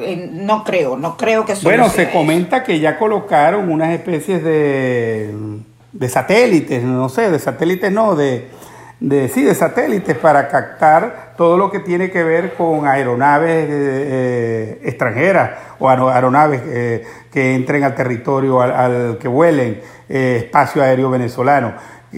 eh, 0.00 0.28
no 0.32 0.64
creo, 0.64 0.96
no 0.96 1.16
creo 1.16 1.44
que 1.44 1.56
solo 1.56 1.70
Bueno, 1.70 1.88
se 1.88 2.10
comenta 2.10 2.62
que 2.62 2.80
ya 2.80 2.98
colocaron 2.98 3.70
unas 3.70 3.90
especies 3.90 4.42
de, 4.42 5.34
de 5.92 6.08
satélites, 6.08 6.82
no 6.82 7.08
sé, 7.08 7.30
de 7.30 7.38
satélites 7.38 7.90
no, 7.90 8.14
de, 8.14 8.48
de 8.98 9.28
sí, 9.28 9.42
de 9.42 9.54
satélites 9.54 10.16
para 10.16 10.48
captar 10.48 11.34
todo 11.36 11.58
lo 11.58 11.70
que 11.70 11.80
tiene 11.80 12.10
que 12.10 12.24
ver 12.24 12.54
con 12.54 12.86
aeronaves 12.86 13.66
eh, 13.68 14.80
extranjeras 14.84 15.50
o 15.78 15.88
aeronaves 15.88 16.62
que 17.30 17.54
entren 17.54 17.84
al 17.84 17.94
territorio 17.94 18.62
al 18.62 19.18
que 19.18 19.28
vuelen 19.28 19.80
eh, 20.08 20.42
espacio 20.44 20.82
aéreo 20.82 21.10
venezolano, 21.10 21.74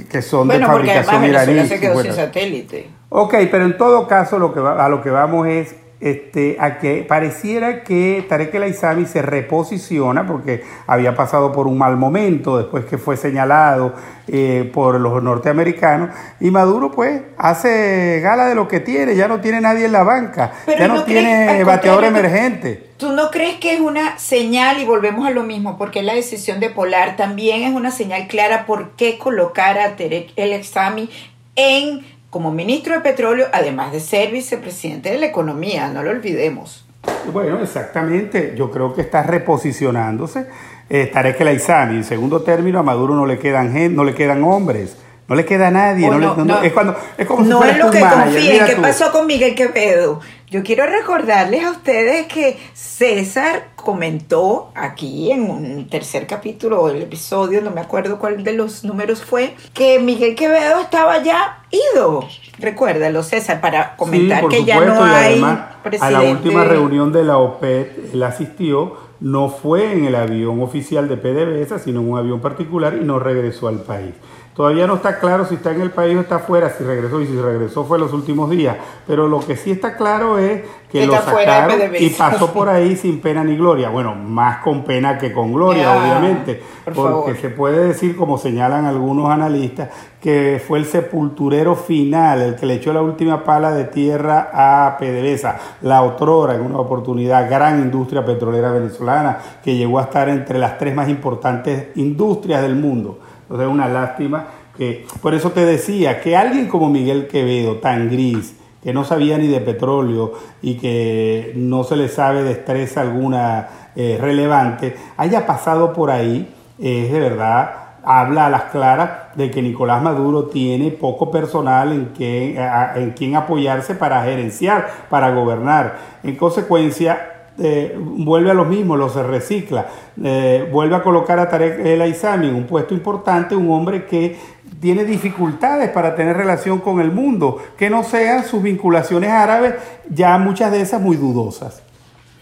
que 0.09 0.23
son 0.23 0.47
de 0.47 0.61
fabricación 0.61 1.25
iraní. 1.25 1.67
se 1.67 1.81
quedó 1.81 2.03
sin 2.03 2.13
satélite. 2.13 2.91
Ok, 3.09 3.35
pero 3.51 3.65
en 3.65 3.77
todo 3.77 4.07
caso 4.07 4.39
lo 4.39 4.53
que 4.53 4.61
a 4.61 4.89
lo 4.89 5.03
que 5.03 5.11
vamos 5.11 5.49
es 5.49 5.75
este, 6.01 6.57
a 6.61 6.79
que 6.79 7.05
pareciera 7.09 7.83
que 7.83 8.25
Tarek 8.29 8.55
El 8.55 8.63
Aizami 8.65 9.05
se 9.05 9.21
reposiciona 9.21 10.27
porque 10.27 10.63
había 10.87 11.17
pasado 11.17 11.51
por 11.51 11.67
un 11.67 11.77
mal 11.77 11.97
momento 11.97 12.57
después 12.57 12.85
que 12.85 12.99
fue 12.99 13.17
señalado 13.17 13.95
eh, 14.29 14.71
por 14.73 15.01
los 15.01 15.21
norteamericanos 15.23 16.11
y 16.39 16.51
Maduro 16.51 16.93
pues 16.93 17.23
hace 17.37 18.21
gala 18.21 18.47
de 18.47 18.55
lo 18.55 18.69
que 18.69 18.79
tiene, 18.79 19.17
ya 19.17 19.27
no 19.27 19.41
tiene 19.41 19.61
nadie 19.61 19.87
en 19.87 19.93
la 19.93 20.05
banca, 20.05 20.53
ya 20.67 20.87
no, 20.87 21.03
tiene 21.05 21.65
bateador 21.65 22.05
emergente. 22.05 22.89
¿Tú 22.97 23.13
no 23.13 23.31
crees 23.31 23.57
que 23.57 23.75
es 23.75 23.81
una 23.81 24.19
señal, 24.19 24.81
y 24.81 24.85
volvemos 24.85 25.27
a 25.27 25.31
lo 25.31 25.45
mismo, 25.45 25.79
porque 25.79 26.03
la 26.03 26.15
decisión 26.15 26.59
de 26.59 26.69
Polar 26.69 27.17
también 27.17 27.63
es 27.63 27.75
una 27.75 27.91
señal 27.91 28.27
clara 28.27 28.67
por 28.67 28.91
qué 28.97 29.19
colocar 29.19 29.79
a 29.79 29.97
Tarek 29.97 30.31
El 30.37 30.53
Aizami 30.53 31.09
en 31.55 32.18
como 32.31 32.51
ministro 32.53 32.95
de 32.95 33.01
Petróleo, 33.01 33.47
además 33.53 33.93
de 33.93 34.01
ser 34.01 34.31
vicepresidente 34.31 35.11
de 35.11 35.19
la 35.19 35.27
Economía, 35.27 35.89
no 35.89 36.03
lo 36.03 36.11
olvidemos. 36.11 36.85
Bueno, 37.33 37.61
exactamente. 37.61 38.55
Yo 38.57 38.71
creo 38.71 38.95
que 38.95 39.03
está 39.03 39.23
reposicionándose. 39.23 40.47
Eh, 40.91 41.11
Tarek 41.13 41.41
El 41.41 41.49
Aizami, 41.49 41.97
en 41.97 42.05
segundo 42.05 42.43
término, 42.43 42.79
a 42.79 42.83
Maduro 42.83 43.15
no 43.15 43.27
le 43.27 43.39
quedan 43.39 43.95
no 43.95 44.05
le 44.05 44.15
quedan 44.15 44.43
hombres. 44.43 44.97
No 45.29 45.37
le 45.37 45.45
queda 45.45 45.69
a 45.69 45.71
nadie. 45.71 46.09
O 46.09 46.13
no 46.13 46.19
le- 46.19 46.27
no, 46.27 46.37
no- 46.37 46.45
no. 46.45 46.63
es, 46.63 46.73
cuando, 46.73 46.97
es 47.19 47.27
como 47.27 47.43
si 47.45 47.51
no 47.51 47.59
fueras 47.59 47.77
es 47.77 47.85
lo 47.85 47.91
que 47.91 48.01
confíen. 48.01 48.67
¿Qué 48.67 48.75
tú. 48.77 48.83
pasó 48.83 49.13
con 49.13 49.27
Miguel 49.27 49.55
Quevedo? 49.55 50.21
Yo 50.51 50.63
quiero 50.63 50.87
recordarles 50.87 51.63
a 51.65 51.71
ustedes 51.73 52.27
que 52.27 52.59
César 52.73 53.69
comentó 53.77 54.71
aquí 54.75 55.31
en 55.31 55.51
un 55.51 55.89
tercer 55.91 56.27
capítulo 56.27 56.81
o 56.81 56.89
el 56.89 57.03
episodio, 57.03 57.61
no 57.61 57.71
me 57.71 57.83
acuerdo 57.83 58.19
cuál 58.19 58.43
de 58.43 58.55
los 58.55 58.83
números 58.83 59.23
fue, 59.23 59.55
que 59.75 59.99
Miguel 59.99 60.35
Quevedo 60.35 60.81
estaba 60.81 61.23
ya 61.23 61.59
ido. 61.95 62.25
Recuérdalo, 62.59 63.23
César, 63.23 63.61
para 63.61 63.95
comentar 63.97 64.39
Sí, 64.39 64.43
por 64.43 64.51
que 64.51 64.65
ya 64.65 64.81
no 64.81 65.07
y 65.07 65.11
hay 65.11 65.33
además, 65.33 65.61
presidente. 65.83 66.17
A 66.17 66.23
la 66.23 66.31
última 66.31 66.65
reunión 66.65 67.13
de 67.13 67.25
la 67.25 67.37
OPED, 67.37 68.15
él 68.15 68.23
asistió, 68.23 68.97
no 69.21 69.51
fue 69.51 69.93
en 69.93 70.07
el 70.07 70.15
avión 70.15 70.63
oficial 70.63 71.09
de 71.09 71.19
PDVSA, 71.19 71.79
sino 71.79 72.01
en 72.01 72.11
un 72.11 72.19
avión 72.19 72.41
particular 72.41 72.95
y 72.99 73.05
no 73.05 73.19
regresó 73.19 73.69
al 73.69 73.81
país. 73.81 74.15
Todavía 74.59 74.89
no 74.89 74.97
está 74.97 75.21
claro 75.21 75.47
si 75.47 75.55
está 75.55 75.71
en 75.71 75.83
el 75.83 75.93
país 75.93 76.17
o 76.17 76.21
está 76.21 76.35
afuera, 76.35 76.69
si 76.77 76.83
regresó 76.83 77.21
y 77.21 77.29
si 77.29 77.41
regresó 77.41 77.85
fue 77.85 77.97
los 77.97 78.13
últimos 78.13 78.51
días. 78.51 78.77
Pero 79.07 79.29
lo 79.29 79.39
que 79.39 79.55
sí 79.55 79.71
está 79.71 79.97
claro 79.97 80.37
es 80.37 80.63
que 80.91 81.07
lo 81.07 81.15
está 81.15 81.31
de 81.31 81.45
sacaron 81.45 81.81
y 81.97 82.11
pasó 82.11 82.53
por 82.53 82.69
ahí 82.69 82.97
sin 82.97 83.21
pena 83.21 83.45
ni 83.45 83.57
gloria. 83.57 83.89
Bueno, 83.89 84.17
más 84.17 84.57
con 84.65 84.83
pena 84.83 85.17
que 85.17 85.33
con 85.33 85.53
gloria, 85.53 85.93
Ah, 85.93 85.97
obviamente. 86.03 86.61
por 86.85 86.93
porque 86.93 87.09
favor. 87.13 87.37
se 87.37 87.51
puede 87.51 87.87
decir, 87.87 88.17
como 88.17 88.37
señalan 88.37 88.85
algunos 88.85 89.31
analistas, 89.31 89.91
que 90.21 90.61
fue 90.67 90.81
el 90.81 90.87
sepulturero 90.87 91.77
final, 91.77 92.43
el 92.43 92.57
que 92.57 92.67
le 92.67 92.75
echó 92.75 92.93
la 92.93 93.01
última 93.03 93.45
pala 93.45 93.71
de 93.71 93.85
tierra 93.85 94.51
a 94.53 94.97
PDVSA, 94.99 95.57
la 95.83 96.03
otrora 96.03 96.57
en 96.57 96.63
una 96.63 96.79
oportunidad 96.81 97.49
gran 97.49 97.79
industria 97.79 98.25
petrolera 98.25 98.73
venezolana, 98.73 99.39
que 99.63 99.77
llegó 99.77 100.01
a 100.01 100.03
estar 100.03 100.29
entre 100.29 100.59
las 100.59 100.79
tres 100.79 100.97
más 100.97 101.09
importantes 101.09 101.97
industrias 101.97 102.61
del 102.61 102.75
mundo. 102.75 103.21
Entonces 103.49 103.67
es 103.67 103.73
una 103.73 103.89
lástima 103.89 104.47
que, 104.77 105.07
por 105.23 105.35
eso 105.35 105.53
te 105.53 105.65
decía, 105.65 106.21
que 106.21 106.37
alguien 106.37 106.69
como 106.69 106.91
Miguel 106.91 107.29
Quevedo, 107.29 107.77
tan 107.77 108.11
gris, 108.11 108.55
que 108.83 108.93
no 108.93 109.05
sabía 109.05 109.39
ni 109.39 109.49
de 109.49 109.61
petróleo 109.61 110.35
y 110.61 110.75
que 110.77 111.53
no 111.57 111.83
se 111.83 111.97
le 111.97 112.09
sabe 112.09 112.45
destreza 112.45 113.01
alguna 113.01 113.69
eh, 113.97 114.19
relevante, 114.21 114.95
haya 115.17 115.47
pasado 115.47 115.93
por 115.95 116.11
ahí, 116.11 116.55
es 116.79 117.11
de 117.11 117.21
verdad, 117.21 117.71
habla 118.05 118.47
a 118.47 118.51
las 118.51 118.65
claras 118.65 119.11
de 119.35 119.51
que 119.51 119.63
Nicolás 119.63 120.03
Maduro 120.03 120.45
tiene 120.45 120.91
poco 120.91 121.31
personal 121.31 121.93
en 121.93 122.13
en 122.17 123.11
quien 123.11 123.35
apoyarse 123.35 123.95
para 123.95 124.23
gerenciar, 124.23 124.89
para 125.11 125.31
gobernar. 125.31 125.99
En 126.23 126.37
consecuencia, 126.37 127.28
eh, 127.59 127.99
vuelve 127.99 128.51
a 128.51 128.55
lo 128.55 128.65
mismo, 128.65 128.97
lo 128.97 129.09
se 129.09 129.23
recicla, 129.23 129.87
eh, 130.23 130.69
vuelve 130.73 130.95
a 130.95 131.03
colocar 131.03 131.41
a 131.41 131.49
Tarek 131.49 131.81
El 131.85 132.01
Aizami 132.01 132.49
en 132.49 132.55
un 132.55 132.67
puesto 132.67 132.95
importante, 132.95 133.57
un 133.57 133.71
hombre 133.71 134.07
que 134.07 134.37
tiene 134.81 135.05
dificultades 135.05 135.91
para 135.91 136.15
tener 136.15 136.37
relación 136.37 136.79
con 136.79 137.01
el 137.01 137.11
mundo, 137.11 137.59
que 137.77 137.91
no 137.91 138.05
sean 138.05 138.45
sus 138.45 138.63
vinculaciones 138.63 139.31
árabes, 139.31 139.75
ya 140.09 140.39
muchas 140.39 140.71
de 140.71 140.83
esas 140.83 141.01
muy 141.01 141.17
dudosas. 141.17 141.83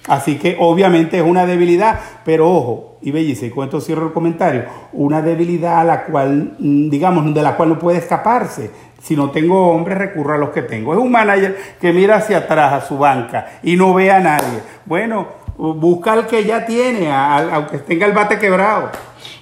Así 0.08 0.38
que 0.38 0.56
obviamente 0.58 1.18
es 1.18 1.24
una 1.24 1.46
debilidad, 1.46 1.98
pero 2.24 2.50
ojo, 2.50 2.96
y 3.02 3.10
Bellice, 3.10 3.50
con 3.50 3.64
esto 3.64 3.80
cierro 3.80 4.06
el 4.06 4.12
comentario, 4.12 4.64
una 4.92 5.22
debilidad 5.22 5.80
a 5.80 5.84
la 5.84 6.04
cual, 6.04 6.56
mm, 6.58 6.88
digamos, 6.88 7.34
de 7.34 7.42
la 7.42 7.56
cual 7.56 7.70
no 7.70 7.78
puede 7.78 7.98
escaparse. 7.98 8.70
Si 9.02 9.14
no 9.14 9.30
tengo 9.30 9.68
hombres, 9.68 9.98
recurro 9.98 10.34
a 10.34 10.38
los 10.38 10.50
que 10.50 10.62
tengo. 10.62 10.92
Es 10.92 10.98
un 10.98 11.10
manager 11.10 11.56
que 11.80 11.92
mira 11.92 12.16
hacia 12.16 12.38
atrás 12.38 12.72
a 12.72 12.86
su 12.86 12.98
banca 12.98 13.60
y 13.62 13.76
no 13.76 13.94
ve 13.94 14.10
a 14.10 14.20
nadie. 14.20 14.60
Bueno, 14.84 15.28
busca 15.56 16.12
al 16.12 16.26
que 16.26 16.44
ya 16.44 16.64
tiene, 16.66 17.12
aunque 17.12 17.78
tenga 17.78 18.06
el 18.06 18.12
bate 18.12 18.38
quebrado. 18.38 18.90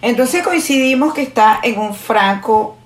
Entonces 0.02 0.42
coincidimos 0.42 1.14
que 1.14 1.22
está 1.22 1.60
en 1.62 1.78
un 1.78 1.94
franco 1.94 2.76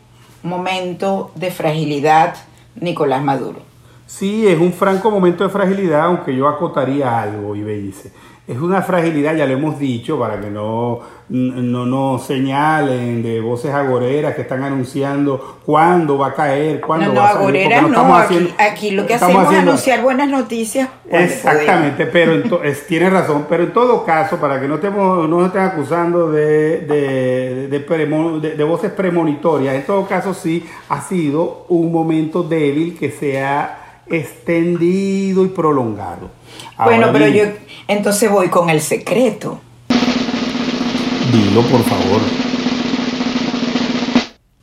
momento 0.43 1.33
de 1.35 1.51
fragilidad 1.51 2.35
Nicolás 2.77 3.23
Maduro. 3.23 3.68
Sí, 4.09 4.47
es 4.49 4.59
un 4.59 4.73
franco 4.73 5.11
momento 5.11 5.45
de 5.45 5.51
fragilidad, 5.51 6.07
aunque 6.07 6.35
yo 6.35 6.49
acotaría 6.49 7.21
algo, 7.21 7.55
y 7.55 7.61
dice. 7.63 8.11
Es 8.49 8.57
una 8.59 8.81
fragilidad, 8.81 9.37
ya 9.37 9.45
lo 9.45 9.53
hemos 9.53 9.79
dicho, 9.79 10.19
para 10.19 10.41
que 10.41 10.49
no, 10.49 11.01
no 11.29 11.85
nos 11.85 12.25
señalen 12.25 13.23
de 13.23 13.43
voces 13.43 13.75
agoreras 13.75 14.35
que 14.35 14.41
están 14.41 14.63
anunciando 14.65 15.59
cuándo 15.67 16.17
va 16.17 16.29
a 16.29 16.33
caer, 16.35 16.81
cuándo 16.81 17.09
No, 17.09 17.13
no, 17.13 17.21
va 17.21 17.27
a 17.29 17.33
salir. 17.35 17.43
agoreras 17.67 17.83
no, 17.83 17.89
estamos 17.89 18.19
aquí, 18.19 18.25
haciendo- 18.37 18.55
aquí 18.59 18.91
lo 18.93 19.07
que 19.07 19.15
hacemos 19.17 19.53
es 19.53 19.59
anunciar 19.59 20.03
buenas 20.03 20.31
noticias. 20.31 20.89
cuando 21.07 21.27
Exactamente, 21.29 22.07
pero 22.07 22.33
en 22.33 22.49
to- 22.49 22.63
es- 22.65 22.87
tiene 22.87 23.11
razón, 23.11 23.45
pero 23.51 23.65
en 23.65 23.75
todo 23.75 24.03
caso, 24.07 24.39
para 24.39 24.59
que 24.59 24.67
no, 24.67 24.77
estemos, 24.77 25.29
no 25.29 25.37
nos 25.37 25.47
estén 25.49 25.61
acusando 25.65 26.31
de, 26.31 26.79
de, 26.87 27.69
de 27.69 27.87
premo- 27.87 28.41
de- 28.41 28.55
de 28.57 28.65
voces 28.65 28.91
premonitorias, 28.93 29.75
en 29.75 29.85
todo 29.85 30.07
caso 30.07 30.33
sí 30.33 30.65
ha 30.89 31.03
sido 31.03 31.67
un 31.69 31.93
momento 31.93 32.43
débil 32.43 32.97
que 32.99 33.11
se 33.11 33.43
ha 33.45 33.85
extendido 34.11 35.45
y 35.45 35.49
prolongado. 35.49 36.31
Bueno, 36.85 37.09
pero 37.13 37.27
bien, 37.27 37.35
yo 37.35 37.53
entonces 37.89 38.31
voy 38.31 38.49
con 38.49 38.71
el 38.71 38.81
secreto. 38.81 39.61
Dilo, 41.33 41.63
por 41.63 41.83
favor. 41.83 42.21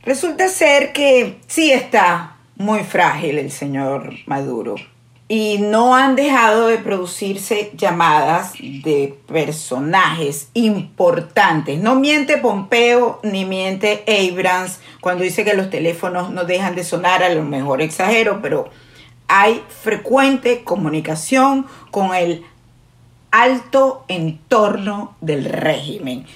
Resulta 0.02 0.48
ser 0.48 0.92
que 0.92 1.38
sí 1.46 1.72
está 1.72 2.36
muy 2.56 2.80
frágil 2.80 3.38
el 3.38 3.50
señor 3.50 4.14
Maduro 4.26 4.76
y 5.28 5.58
no 5.58 5.96
han 5.96 6.14
dejado 6.14 6.68
de 6.68 6.78
producirse 6.78 7.72
llamadas 7.76 8.52
de 8.60 9.18
personajes 9.26 10.48
importantes. 10.54 11.80
No 11.80 11.96
miente 11.96 12.38
Pompeo 12.38 13.18
ni 13.24 13.44
miente 13.44 14.04
Abrams 14.06 14.78
cuando 15.00 15.24
dice 15.24 15.44
que 15.44 15.54
los 15.54 15.70
teléfonos 15.70 16.30
no 16.30 16.44
dejan 16.44 16.76
de 16.76 16.84
sonar, 16.84 17.24
a 17.24 17.34
lo 17.34 17.42
mejor 17.42 17.82
exagero, 17.82 18.40
pero 18.40 18.70
hay 19.28 19.62
frecuente 19.68 20.62
comunicación 20.64 21.66
con 21.90 22.14
el 22.14 22.44
alto 23.30 24.04
entorno 24.08 25.16
del 25.20 25.44
régimen. 25.44 26.26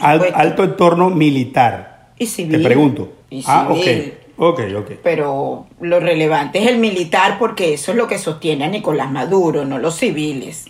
Al- 0.00 0.32
alto 0.34 0.64
entorno 0.64 1.10
militar. 1.10 2.12
y 2.18 2.26
civil. 2.26 2.58
Te 2.58 2.64
pregunto. 2.64 3.12
Y 3.30 3.42
ah, 3.46 3.68
civil. 3.72 4.12
ok. 4.12 4.20
Ok, 4.42 4.60
ok. 4.74 4.90
pero 5.02 5.66
lo 5.82 6.00
relevante 6.00 6.60
es 6.62 6.66
el 6.68 6.78
militar 6.78 7.38
porque 7.38 7.74
eso 7.74 7.90
es 7.90 7.98
lo 7.98 8.06
que 8.06 8.16
sostiene 8.16 8.64
a 8.64 8.68
Nicolás 8.68 9.10
Maduro, 9.10 9.66
no 9.66 9.78
los 9.78 9.96
civiles. 9.98 10.64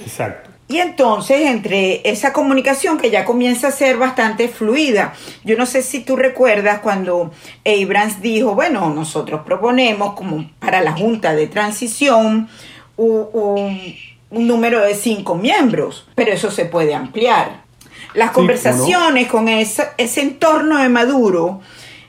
Exacto. 0.00 0.50
Y 0.72 0.78
entonces, 0.78 1.42
entre 1.42 2.00
esa 2.08 2.32
comunicación 2.32 2.96
que 2.96 3.10
ya 3.10 3.26
comienza 3.26 3.68
a 3.68 3.72
ser 3.72 3.98
bastante 3.98 4.48
fluida, 4.48 5.12
yo 5.44 5.58
no 5.58 5.66
sé 5.66 5.82
si 5.82 6.00
tú 6.00 6.16
recuerdas 6.16 6.78
cuando 6.78 7.30
Abrams 7.66 8.22
dijo, 8.22 8.54
bueno, 8.54 8.88
nosotros 8.88 9.42
proponemos 9.44 10.14
como 10.14 10.50
para 10.60 10.80
la 10.80 10.92
Junta 10.92 11.34
de 11.34 11.46
Transición 11.46 12.48
un, 12.96 13.94
un 14.30 14.46
número 14.46 14.80
de 14.80 14.94
cinco 14.94 15.34
miembros, 15.34 16.08
pero 16.14 16.32
eso 16.32 16.50
se 16.50 16.64
puede 16.64 16.94
ampliar. 16.94 17.60
Las 18.14 18.28
Sí, 18.30 18.34
conversaciones 18.34 19.28
con 19.28 19.48
esa- 19.48 19.92
ese 19.98 20.22
entorno 20.22 20.78
de 20.78 20.88
Maduro 20.88 21.60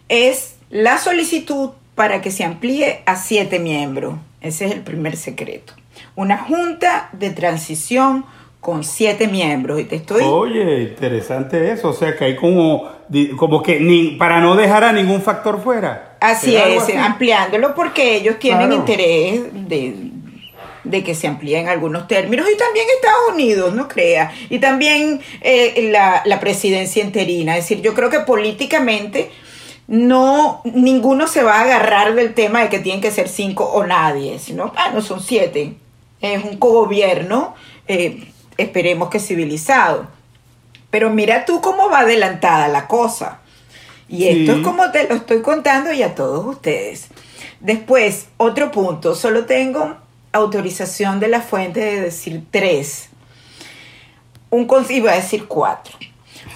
es 0.07 0.55
la 0.69 0.99
solicitud 0.99 1.71
para 1.95 2.21
que 2.21 2.31
se 2.31 2.45
amplíe 2.45 3.01
a 3.05 3.17
siete 3.17 3.59
miembros. 3.59 4.15
Ese 4.39 4.65
es 4.65 4.71
el 4.71 4.81
primer 4.81 5.17
secreto. 5.17 5.73
Una 6.15 6.37
junta 6.37 7.09
de 7.13 7.29
transición 7.29 8.25
con 8.63 8.83
siete 8.83 9.27
miembros. 9.27 9.79
Y 9.81 9.83
te 9.83 9.97
estoy... 9.97 10.23
Oye, 10.23 10.81
interesante 10.83 11.71
eso. 11.71 11.89
O 11.89 11.93
sea 11.93 12.15
que 12.15 12.23
hay 12.23 12.35
como, 12.35 12.89
como 13.37 13.61
que 13.61 13.79
ni, 13.79 14.11
para 14.11 14.39
no 14.39 14.55
dejar 14.55 14.85
a 14.85 14.93
ningún 14.93 15.21
factor 15.21 15.61
fuera. 15.61 16.15
Así 16.21 16.51
¿Será 16.53 16.65
algo 16.65 16.77
es, 16.77 16.83
así? 16.83 16.93
ampliándolo 16.93 17.75
porque 17.75 18.15
ellos 18.15 18.39
tienen 18.39 18.67
Claro. 18.69 18.75
interés 18.75 19.41
de, 19.67 19.95
de 20.85 21.03
que 21.03 21.13
se 21.13 21.27
amplíen 21.27 21.67
algunos 21.67 22.07
términos 22.07 22.47
y 22.51 22.57
también 22.57 22.85
Estados 22.95 23.33
Unidos, 23.33 23.73
no 23.75 23.87
crea, 23.89 24.31
y 24.49 24.59
también 24.59 25.19
eh, 25.41 25.89
la, 25.91 26.21
la 26.25 26.39
presidencia 26.39 27.03
interina. 27.03 27.57
Es 27.57 27.65
decir, 27.65 27.81
yo 27.83 27.93
creo 27.93 28.09
que 28.09 28.21
políticamente 28.21 29.29
no 29.87 30.61
ninguno 30.63 31.27
se 31.27 31.43
va 31.43 31.55
a 31.59 31.63
agarrar 31.63 32.15
del 32.15 32.33
tema 32.33 32.61
de 32.61 32.69
que 32.69 32.79
tienen 32.79 33.01
que 33.01 33.11
ser 33.11 33.27
cinco 33.27 33.65
o 33.65 33.85
nadie, 33.85 34.39
sino, 34.39 34.71
ah, 34.77 34.91
no 34.93 35.01
son 35.01 35.19
siete. 35.21 35.73
Es 36.21 36.41
un 36.45 36.55
cogobierno, 36.57 37.53
eh, 37.89 38.29
esperemos 38.57 39.09
que 39.09 39.19
civilizado. 39.19 40.07
Pero 40.89 41.09
mira 41.09 41.45
tú 41.45 41.61
cómo 41.61 41.89
va 41.89 41.99
adelantada 41.99 42.67
la 42.67 42.87
cosa. 42.87 43.39
Y 44.07 44.27
esto 44.27 44.53
Sí. 44.53 44.59
es 44.59 44.65
como 44.65 44.91
te 44.91 45.07
lo 45.07 45.15
estoy 45.15 45.41
contando 45.41 45.91
y 45.91 46.03
a 46.03 46.13
todos 46.13 46.45
ustedes. 46.45 47.07
Después, 47.59 48.27
otro 48.37 48.71
punto, 48.71 49.15
solo 49.15 49.45
tengo 49.45 49.97
autorización 50.33 51.19
de 51.19 51.29
la 51.29 51.41
fuente 51.41 51.79
de 51.79 52.01
decir 52.01 52.43
tres. 52.51 53.09
Un 54.49 54.67
iba 54.89 55.11
a 55.11 55.15
decir 55.15 55.47
cuatro. 55.47 55.97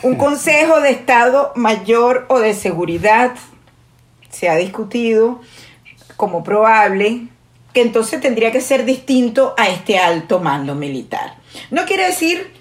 Un 0.03 0.15
consejo 0.17 0.81
de 0.81 0.91
Estado 0.91 1.51
Mayor 1.55 2.25
o 2.29 2.39
de 2.39 2.53
Seguridad 2.53 3.33
se 4.29 4.49
ha 4.49 4.55
discutido 4.55 5.41
como 6.15 6.43
probable 6.43 7.27
que 7.77 7.83
entonces 7.83 8.19
tendría 8.19 8.51
que 8.51 8.59
ser 8.59 8.85
distinto 8.85 9.53
a 9.55 9.69
este 9.69 9.99
alto 9.99 10.39
mando 10.39 10.73
militar. 10.73 11.35
No 11.69 11.85
quiere 11.85 12.07
decir, 12.07 12.51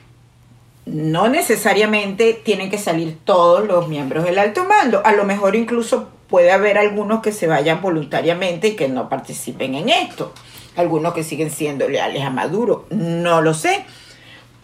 no 0.84 1.28
necesariamente 1.28 2.34
tienen 2.34 2.68
que 2.68 2.76
salir 2.76 3.16
todos 3.24 3.66
los 3.66 3.88
miembros 3.88 4.24
del 4.24 4.38
alto 4.38 4.66
mando, 4.66 5.00
a 5.06 5.12
lo 5.12 5.24
mejor 5.24 5.56
incluso 5.56 6.10
puede 6.28 6.52
haber 6.52 6.76
algunos 6.76 7.22
que 7.22 7.32
se 7.32 7.46
vayan 7.46 7.80
voluntariamente 7.80 8.68
y 8.68 8.76
que 8.76 8.90
no 8.90 9.08
participen 9.08 9.74
en 9.74 9.88
esto, 9.88 10.34
algunos 10.76 11.14
que 11.14 11.24
siguen 11.24 11.50
siendo 11.50 11.88
leales 11.88 12.22
a 12.22 12.28
Maduro, 12.28 12.84
no 12.90 13.40
lo 13.40 13.54
sé, 13.54 13.86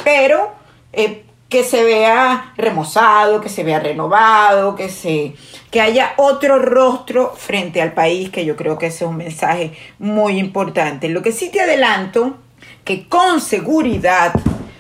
pero 0.05 0.53
eh, 0.93 1.25
que 1.53 1.65
se 1.65 1.85
vea 1.85 2.55
remozado, 2.57 3.43
que 3.43 3.51
se 3.51 3.63
vea 3.63 3.79
renovado, 3.79 4.75
que 4.75 4.89
se 4.89 5.35
que 5.71 5.83
haya 5.83 6.15
otro 6.17 6.59
rostro 6.59 7.35
frente 7.37 7.83
al 7.83 7.93
país, 7.93 8.31
que 8.31 8.47
yo 8.47 8.57
creo 8.57 8.79
que 8.79 8.87
ese 8.87 9.05
es 9.05 9.11
un 9.11 9.19
mensaje 9.19 9.75
muy 9.99 10.39
importante. 10.39 11.11
Lo 11.11 11.21
que 11.21 11.31
sí 11.31 11.51
te 11.51 11.61
adelanto 11.61 12.39
que 12.85 13.07
con 13.07 13.43
seguridad 13.43 14.33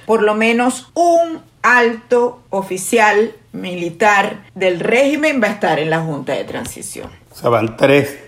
por 0.06 0.22
lo 0.22 0.34
menos 0.34 0.90
un 0.94 1.42
alto 1.60 2.40
oficial 2.48 3.34
militar 3.52 4.44
del 4.54 4.80
régimen 4.80 5.42
va 5.42 5.48
a 5.48 5.52
estar 5.52 5.78
en 5.78 5.90
la 5.90 6.00
Junta 6.00 6.32
de 6.32 6.44
Transición. 6.44 7.21
O 7.32 7.34
sea, 7.34 7.48
van 7.48 7.76
tres. 7.76 8.18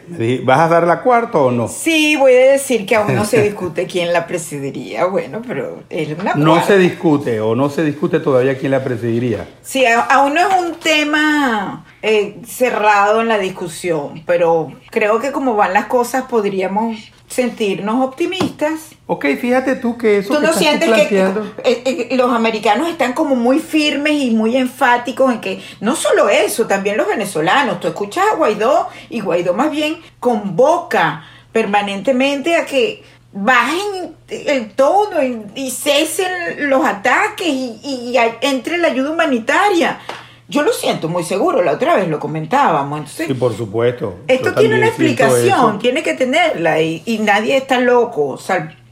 ¿Vas 0.45 0.61
a 0.61 0.69
dar 0.69 0.87
la 0.87 1.03
cuarta 1.03 1.39
o 1.39 1.51
no? 1.51 1.69
Sí, 1.69 2.17
voy 2.17 2.33
a 2.33 2.53
decir 2.53 2.87
que 2.87 2.97
aún 2.97 3.15
no 3.15 3.25
se 3.25 3.43
discute 3.43 3.87
quién 3.87 4.13
la 4.13 4.27
presidiría. 4.27 5.05
Bueno, 5.07 5.43
pero 5.47 5.83
es 5.91 6.19
una 6.19 6.35
No 6.35 6.65
se 6.65 6.79
discute 6.79 7.41
o 7.41 7.55
no 7.55 7.69
se 7.69 7.85
discute 7.85 8.21
todavía 8.21 8.57
quién 8.59 8.73
la 8.73 8.83
presidiría. 8.83 9.47
Sí, 9.63 9.85
aún 9.87 10.35
no 10.35 10.41
es 10.41 10.55
un 10.61 10.75
tema 10.75 11.84
eh, 12.07 12.37
cerrado 12.47 13.23
en 13.23 13.29
la 13.29 13.39
discusión, 13.39 14.23
pero 14.27 14.71
creo 14.91 15.21
que 15.21 15.33
como 15.33 15.57
van 15.57 15.73
las 15.73 15.87
cosas 15.87 16.25
podríamos 16.25 16.99
sentirnos 17.29 18.05
optimistas. 18.05 18.91
Ok, 19.07 19.25
fíjate 19.41 19.77
tú 19.77 19.97
que 19.97 20.19
eso... 20.19 20.35
¿Tú 20.35 20.41
no 20.43 20.53
sientes 20.53 20.91
que 21.09 21.21
eh, 21.21 21.33
eh, 21.65 22.09
los 22.15 22.31
americanos 22.31 22.91
están 22.91 23.15
como 23.15 23.37
muy 23.37 23.59
firmes 23.59 24.21
y 24.21 24.33
muy 24.33 24.55
enfáticos 24.55 25.33
en 25.33 25.41
que 25.41 25.63
no 25.81 25.97
solo 25.97 26.29
eso, 26.29 26.67
también 26.67 26.99
los 26.99 27.09
venezolanos, 27.09 27.81
tú 27.81 27.89
escuchas 27.89 28.25
a 28.31 28.37
Guaidó 28.37 28.87
y 29.09 29.21
Guaidó 29.21 29.55
más 29.55 29.71
bien 29.71 29.97
convoca 30.21 31.25
permanentemente 31.53 32.57
a 32.57 32.67
que 32.67 33.03
bajen 33.33 34.15
el 34.29 34.73
tono 34.73 35.23
y, 35.55 35.71
cesen 35.71 36.69
los 36.69 36.85
ataques 36.85 37.49
y, 37.49 37.81
y 37.83 38.15
entre 38.43 38.77
la 38.77 38.89
ayuda 38.89 39.11
humanitaria. 39.11 40.01
Yo 40.47 40.63
lo 40.63 40.73
siento 40.73 41.09
muy 41.09 41.25
seguro, 41.25 41.63
la 41.63 41.73
otra 41.73 41.97
vez 41.97 42.09
lo 42.09 42.21
comentábamos. 42.21 43.11
sí, 43.11 43.33
por 43.35 43.57
supuesto. 43.57 44.17
Esto 44.29 44.55
tiene 44.55 44.77
una 44.77 44.89
explicación, 44.89 45.79
tiene 45.79 46.03
que 46.03 46.15
tenerla 46.15 46.81
y, 46.83 47.19
nadie 47.23 47.57
está 47.57 47.81
loco, 47.81 48.39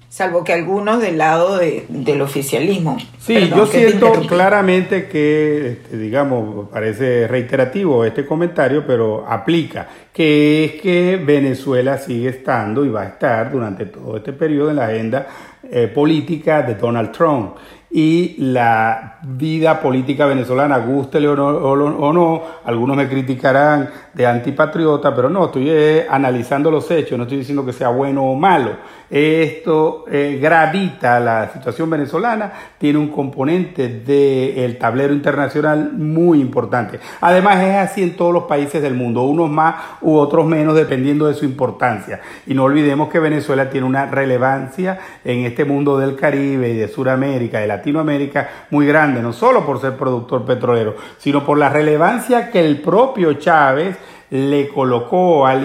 salvo 0.08 0.44
que 0.44 0.54
algunos 0.54 1.02
del 1.02 1.18
lado 1.18 1.58
del 1.58 2.22
oficialismo. 2.22 2.96
Sí, 3.18 3.50
yo 3.54 3.66
siento 3.66 4.12
claramente 4.28 5.08
que, 5.08 5.72
este, 5.72 5.98
digamos, 5.98 6.70
parece 6.70 7.28
reiterativo 7.28 8.04
este 8.06 8.24
comentario, 8.24 8.86
pero 8.86 9.26
aplica, 9.28 9.88
que 10.12 10.64
es 10.64 10.80
que 10.80 11.22
Venezuela 11.22 11.98
sigue 11.98 12.30
estando 12.30 12.82
y 12.84 12.88
va 12.88 13.02
a 13.02 13.08
estar 13.08 13.52
durante 13.52 13.84
todo 13.84 14.16
este 14.16 14.32
periodo 14.32 14.70
en 14.70 14.76
la 14.76 14.86
agenda 14.86 15.26
eh, 15.70 15.86
política 15.88 16.62
de 16.62 16.74
Donald 16.76 17.12
Trump 17.12 17.56
y 17.94 18.36
la 18.38 19.18
vida 19.22 19.78
política 19.80 20.24
venezolana, 20.24 20.78
guste 20.78 21.18
o 21.28 22.12
no, 22.12 22.42
algunos 22.64 22.96
me 22.96 23.06
criticarán 23.06 23.90
de 24.14 24.26
antipatriota, 24.26 25.14
pero 25.14 25.28
no, 25.28 25.46
estoy 25.46 25.68
eh, 25.68 26.06
analizando 26.08 26.70
los 26.70 26.90
hechos, 26.90 27.18
no 27.18 27.24
estoy 27.24 27.38
diciendo 27.38 27.64
que 27.66 27.72
sea 27.72 27.88
bueno 27.88 28.24
o 28.24 28.34
malo. 28.34 28.76
Esto 29.10 30.06
eh, 30.10 30.38
gravita 30.40 31.20
la 31.20 31.50
situación 31.52 31.90
venezolana, 31.90 32.50
tiene 32.78 32.98
un 32.98 33.08
componente 33.08 33.88
del 33.88 34.78
tablero 34.78 35.12
internacional 35.12 35.92
muy 35.92 36.40
importante. 36.40 36.98
Además 37.20 37.62
es 37.62 37.76
así 37.76 38.02
en 38.02 38.16
todos 38.16 38.32
los 38.32 38.44
países 38.44 38.80
del 38.80 38.94
mundo, 38.94 39.22
unos 39.24 39.50
más 39.50 39.74
u 40.00 40.14
otros 40.16 40.46
menos 40.46 40.74
dependiendo 40.74 41.26
de 41.26 41.34
su 41.34 41.44
importancia. 41.44 42.20
Y 42.46 42.54
no 42.54 42.64
olvidemos 42.64 43.10
que 43.10 43.18
Venezuela 43.18 43.68
tiene 43.68 43.86
una 43.86 44.06
relevancia 44.06 44.98
en 45.24 45.44
este 45.44 45.66
mundo 45.66 45.98
del 45.98 46.16
Caribe 46.16 46.70
y 46.70 46.76
de 46.76 46.88
Sudamérica, 46.88 47.60
de 47.60 47.66
Latinoamérica, 47.82 48.48
muy 48.70 48.86
grande, 48.86 49.20
no 49.20 49.32
solo 49.32 49.66
por 49.66 49.80
ser 49.80 49.96
productor 49.96 50.44
petrolero, 50.44 50.94
sino 51.18 51.44
por 51.44 51.58
la 51.58 51.68
relevancia 51.68 52.48
que 52.48 52.64
el 52.64 52.80
propio 52.80 53.34
Chávez 53.34 53.96
le 54.30 54.68
colocó 54.68 55.44
al, 55.46 55.62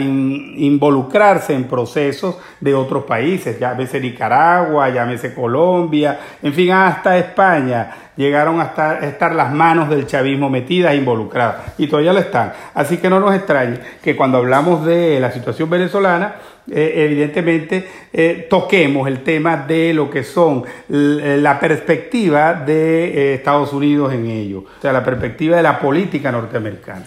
involucrarse 0.00 1.54
en 1.54 1.64
procesos 1.64 2.36
de 2.58 2.74
otros 2.74 3.04
países, 3.04 3.60
llámese 3.60 4.00
Nicaragua, 4.00 4.88
llámese 4.88 5.34
Colombia, 5.34 6.18
en 6.42 6.52
fin, 6.52 6.72
hasta 6.72 7.16
España 7.16 8.07
llegaron 8.18 8.60
a 8.60 8.64
estar, 9.00 9.34
las 9.34 9.52
manos 9.54 9.88
del 9.88 10.06
chavismo 10.06 10.50
metidas 10.50 10.92
e 10.92 10.96
involucradas, 10.96 11.72
y 11.78 11.86
todavía 11.86 12.12
lo 12.12 12.18
están. 12.18 12.52
Así 12.74 12.98
que 12.98 13.08
no 13.08 13.20
nos 13.20 13.34
extrañe 13.34 13.78
que 14.02 14.16
cuando 14.16 14.38
hablamos 14.38 14.84
de 14.84 15.20
la 15.20 15.30
situación 15.30 15.70
venezolana, 15.70 16.34
eh, 16.70 16.92
evidentemente 16.96 17.88
eh, 18.12 18.46
toquemos 18.50 19.08
el 19.08 19.22
tema 19.22 19.56
de 19.56 19.94
lo 19.94 20.10
que 20.10 20.22
son 20.22 20.64
eh, 20.66 21.38
la 21.40 21.58
perspectiva 21.58 22.52
de 22.52 23.34
Estados 23.34 23.72
Unidos 23.72 24.12
en 24.12 24.26
ello, 24.26 24.64
o 24.78 24.82
sea, 24.82 24.92
la 24.92 25.02
perspectiva 25.02 25.56
de 25.56 25.62
la 25.62 25.78
política 25.78 26.30
norteamericana. 26.30 27.06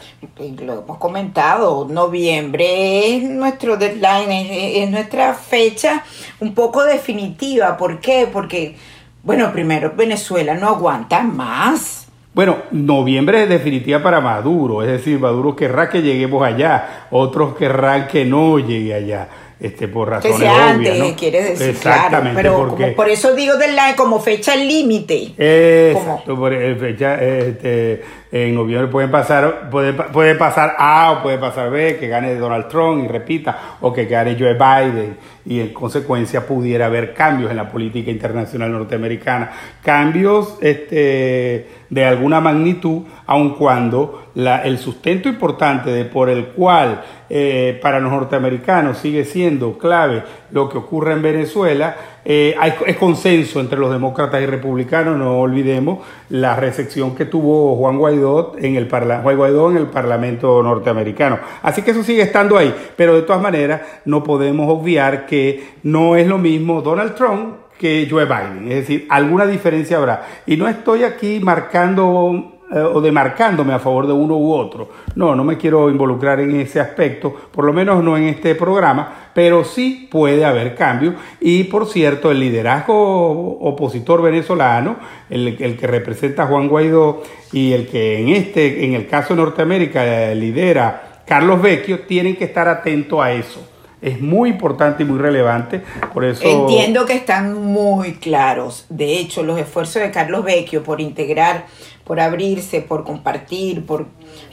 Lo 0.66 0.82
hemos 0.82 0.98
comentado, 0.98 1.88
noviembre 1.88 3.18
es 3.18 3.24
nuestro 3.30 3.78
deadline, 3.78 4.32
es, 4.32 4.90
nuestra 4.90 5.36
fecha 5.36 6.04
un 6.40 6.56
poco 6.56 6.84
definitiva. 6.84 7.78
¿Por 7.78 8.00
qué? 8.00 8.28
Porque, 8.32 8.76
bueno, 9.24 9.52
primero 9.52 9.94
Venezuela 9.96 10.54
no 10.56 10.68
aguanta 10.68 11.22
más. 11.22 12.08
Bueno, 12.34 12.58
noviembre 12.72 13.44
es 13.44 13.50
definitiva 13.50 14.02
para 14.02 14.22
Maduro, 14.22 14.82
es 14.82 14.88
decir, 14.88 15.20
Maduro 15.20 15.56
querrá 15.56 15.90
que 15.90 16.02
lleguemos 16.02 16.42
allá, 16.42 17.08
otros 17.12 17.56
querrán 17.56 18.08
que 18.08 18.24
no 18.24 18.58
llegue 18.58 18.94
allá 18.94 19.28
este, 19.62 19.88
por 19.88 20.10
razones 20.10 20.38
que 20.38 20.44
sea 20.44 20.76
obvias, 20.76 21.00
antes, 21.00 21.14
quiere 21.14 21.44
decir, 21.44 21.70
Exactamente, 21.70 22.36
pero 22.36 22.58
porque, 22.58 22.88
por 22.88 23.08
eso 23.08 23.36
digo 23.36 23.54
la 23.76 23.96
como 23.96 24.20
fecha 24.20 24.56
límite. 24.56 25.34
Exacto, 25.38 26.36
por 26.36 26.52
eh, 26.52 26.76
fecha, 26.76 27.22
este, 27.22 28.02
en 28.32 28.56
noviembre 28.56 28.88
pueden 28.88 29.12
pasar, 29.12 29.70
puede, 29.70 29.94
puede 29.94 30.34
pasar 30.34 30.74
A 30.80 31.12
o 31.12 31.22
puede 31.22 31.38
pasar 31.38 31.70
B, 31.70 31.98
que 32.00 32.08
gane 32.08 32.34
Donald 32.36 32.70
Trump 32.70 33.06
y 33.06 33.08
repita, 33.08 33.78
o 33.82 33.94
que 33.94 34.06
gane 34.06 34.36
Joe 34.40 34.56
Biden, 34.56 35.18
y 35.46 35.60
en 35.60 35.74
consecuencia 35.74 36.46
pudiera 36.46 36.86
haber 36.86 37.14
cambios 37.14 37.52
en 37.52 37.58
la 37.58 37.70
política 37.70 38.12
internacional 38.12 38.72
norteamericana, 38.72 39.52
cambios 39.82 40.58
este, 40.62 41.68
de 41.90 42.06
alguna 42.06 42.40
magnitud, 42.40 43.04
aun 43.26 43.56
cuando 43.56 44.30
la, 44.36 44.64
el 44.64 44.78
sustento 44.78 45.30
importante 45.30 45.90
de 45.92 46.06
por 46.06 46.30
el 46.30 46.48
cual 46.48 47.02
eh, 47.30 47.80
para 47.82 48.00
los 48.00 48.12
norteamericanos 48.12 48.98
sigue 48.98 49.26
siendo 49.26 49.78
clave 49.78 50.24
lo 50.52 50.70
que 50.70 50.78
ocurre 50.78 51.14
en 51.14 51.22
Venezuela, 51.22 51.96
eh, 52.24 52.56
es 52.86 52.98
consenso 52.98 53.60
entre 53.60 53.80
los 53.80 53.92
demócratas 53.92 54.42
y 54.42 54.46
republicanos, 54.46 55.18
no 55.18 55.40
olvidemos 55.40 56.00
la 56.30 56.56
recepción 56.56 57.16
que 57.16 57.26
tuvo 57.26 57.76
Juan 57.76 57.98
Guaidó 57.98 58.54
en 58.58 58.76
el, 58.76 58.90
Juan 58.90 59.38
Guaidó 59.38 59.72
en 59.72 59.78
el 59.78 59.88
Parlamento 59.88 60.62
norteamericano. 60.62 61.40
Así 61.64 61.82
que 61.82 61.92
eso 61.92 62.04
sigue 62.04 62.22
estando 62.22 62.58
ahí, 62.58 62.74
pero 62.96 63.16
de 63.16 63.24
todas 63.24 63.42
maneras 63.42 63.82
no 64.06 64.24
podemos 64.24 64.70
obviar 64.70 65.26
que 65.26 65.64
no 65.84 66.16
es 66.16 66.28
lo 66.28 66.38
mismo 66.38 66.82
Donald 66.82 67.16
Trump 67.16 67.56
que 67.78 68.08
Joe 68.10 68.26
Biden, 68.26 68.72
es 68.72 68.76
decir, 68.82 69.08
alguna 69.10 69.48
diferencia 69.48 69.98
habrá. 69.98 70.28
Y 70.46 70.56
no 70.56 70.68
estoy 70.68 71.04
aquí 71.04 71.40
marcando 71.42 72.61
o 72.72 73.02
demarcándome 73.02 73.74
a 73.74 73.80
favor 73.80 74.08
de 74.08 74.14
uno 74.14 74.38
u 74.38 74.54
otro. 74.54 74.90
No, 75.16 75.36
no 75.36 75.44
me 75.44 75.58
quiero 75.58 75.90
involucrar 75.90 76.40
en 76.40 76.60
ese 76.60 76.80
aspecto, 76.80 77.34
por 77.52 77.66
lo 77.66 77.74
menos 77.74 78.04
no 78.04 78.18
en 78.18 78.24
este 78.24 78.56
programa, 78.56 79.30
pero 79.34 79.64
sí 79.64 80.08
puede 80.10 80.46
haber 80.46 80.76
cambio. 80.76 81.16
Y 81.40 81.66
por 81.66 81.88
cierto, 81.88 82.32
el 82.32 82.40
liderazgo 82.40 83.60
opositor 83.60 84.22
venezolano, 84.22 84.98
el, 85.30 85.58
que 85.58 85.88
representa 85.88 86.44
a 86.44 86.48
Juan 86.48 86.68
Guaidó 86.68 87.24
y 87.52 87.74
el 87.74 87.88
que 87.88 88.22
en 88.22 88.30
este, 88.30 88.86
en 88.86 88.94
el 88.94 89.08
caso 89.08 89.36
de 89.36 89.42
Norteamérica, 89.42 90.34
lidera 90.34 91.22
Carlos 91.26 91.62
Vecchio, 91.62 92.02
tienen 92.02 92.36
que 92.36 92.46
estar 92.46 92.68
atentos 92.68 93.20
a 93.22 93.32
eso 93.32 93.71
es 94.02 94.22
muy 94.22 94.50
importante 94.50 95.04
y 95.04 95.06
muy 95.06 95.20
relevante. 95.20 95.84
Por 96.14 96.26
eso 96.26 96.44
entiendo 96.44 97.06
que 97.06 97.14
están 97.14 97.54
muy 97.54 98.16
claros. 98.16 98.86
De 98.90 99.20
hecho, 99.20 99.44
los 99.44 99.60
esfuerzos 99.60 100.02
de 100.02 100.12
Carlos 100.12 100.44
Vecchio 100.44 100.84
por 100.84 101.02
integrar 101.02 101.66
por 102.04 102.20
abrirse, 102.20 102.82
por 102.82 103.06
compartir, 103.06 103.86
por, 103.86 104.08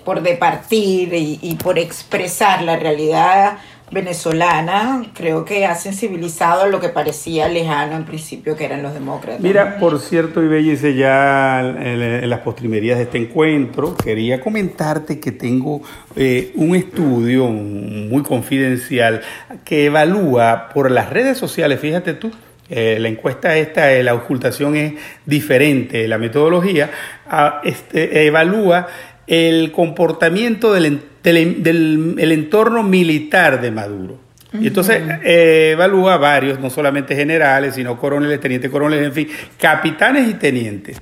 por 0.05 0.23
departir 0.23 1.13
y, 1.13 1.55
por 1.57 1.79
expresar 1.79 2.63
la 2.63 2.77
realidad 2.77 3.59
venezolana 3.91 5.05
creo 5.15 5.45
que 5.45 5.67
ha 5.67 5.75
sensibilizado 5.75 6.63
a 6.63 6.67
lo 6.67 6.81
que 6.81 6.89
parecía 6.89 7.49
lejano 7.49 7.97
en 7.97 8.05
principio 8.05 8.57
que 8.57 8.65
eran 8.65 8.83
los 8.83 8.95
demócratas. 8.95 9.41
Mira, 9.41 9.79
por 9.79 9.99
cierto, 10.01 10.43
Ibellice, 10.43 10.95
ya 10.95 11.61
en, 11.61 12.29
las 12.29 12.41
postrimerías 12.41 12.99
de 12.99 13.05
este 13.05 13.19
encuentro, 13.19 13.97
quería 13.97 14.41
comentarte 14.41 15.21
que 15.21 15.33
tengo 15.33 15.83
eh, 16.17 16.53
un 16.55 16.75
estudio 16.75 17.47
muy 17.47 18.23
confidencial 18.23 19.23
que 19.65 19.87
evalúa 19.87 20.69
por 20.73 20.91
las 20.91 21.11
redes 21.11 21.39
sociales, 21.39 21.81
fíjate 21.81 22.15
tú, 22.15 22.31
eh, 22.71 22.99
la 23.01 23.09
encuesta 23.09 23.57
esta, 23.57 23.93
eh, 23.93 24.03
la 24.03 24.15
ocultación 24.15 24.77
es 24.77 24.95
diferente, 25.25 26.07
la 26.07 26.19
metodología. 26.19 26.91
Ah, 27.27 27.63
este, 27.65 28.27
evalúa 28.27 28.87
el 29.27 29.73
comportamiento 29.73 30.73
del, 30.73 31.03
del, 31.33 32.33
entorno 32.33 32.83
militar 32.83 33.61
de 33.61 33.71
Maduro. 33.71 34.29
Y 34.53 34.69
entonces 34.69 35.03
eh, 35.25 35.71
evalúa 35.73 36.17
varios, 36.17 36.59
no 36.59 36.71
solamente 36.71 37.15
generales, 37.15 37.75
sino 37.75 37.99
coroneles, 37.99 38.41
tenientes 38.41 38.71
coroneles, 38.71 39.07
en 39.07 39.13
fin, 39.13 39.29
capitanes 39.59 40.29
y 40.29 40.35
tenientes. 40.35 41.01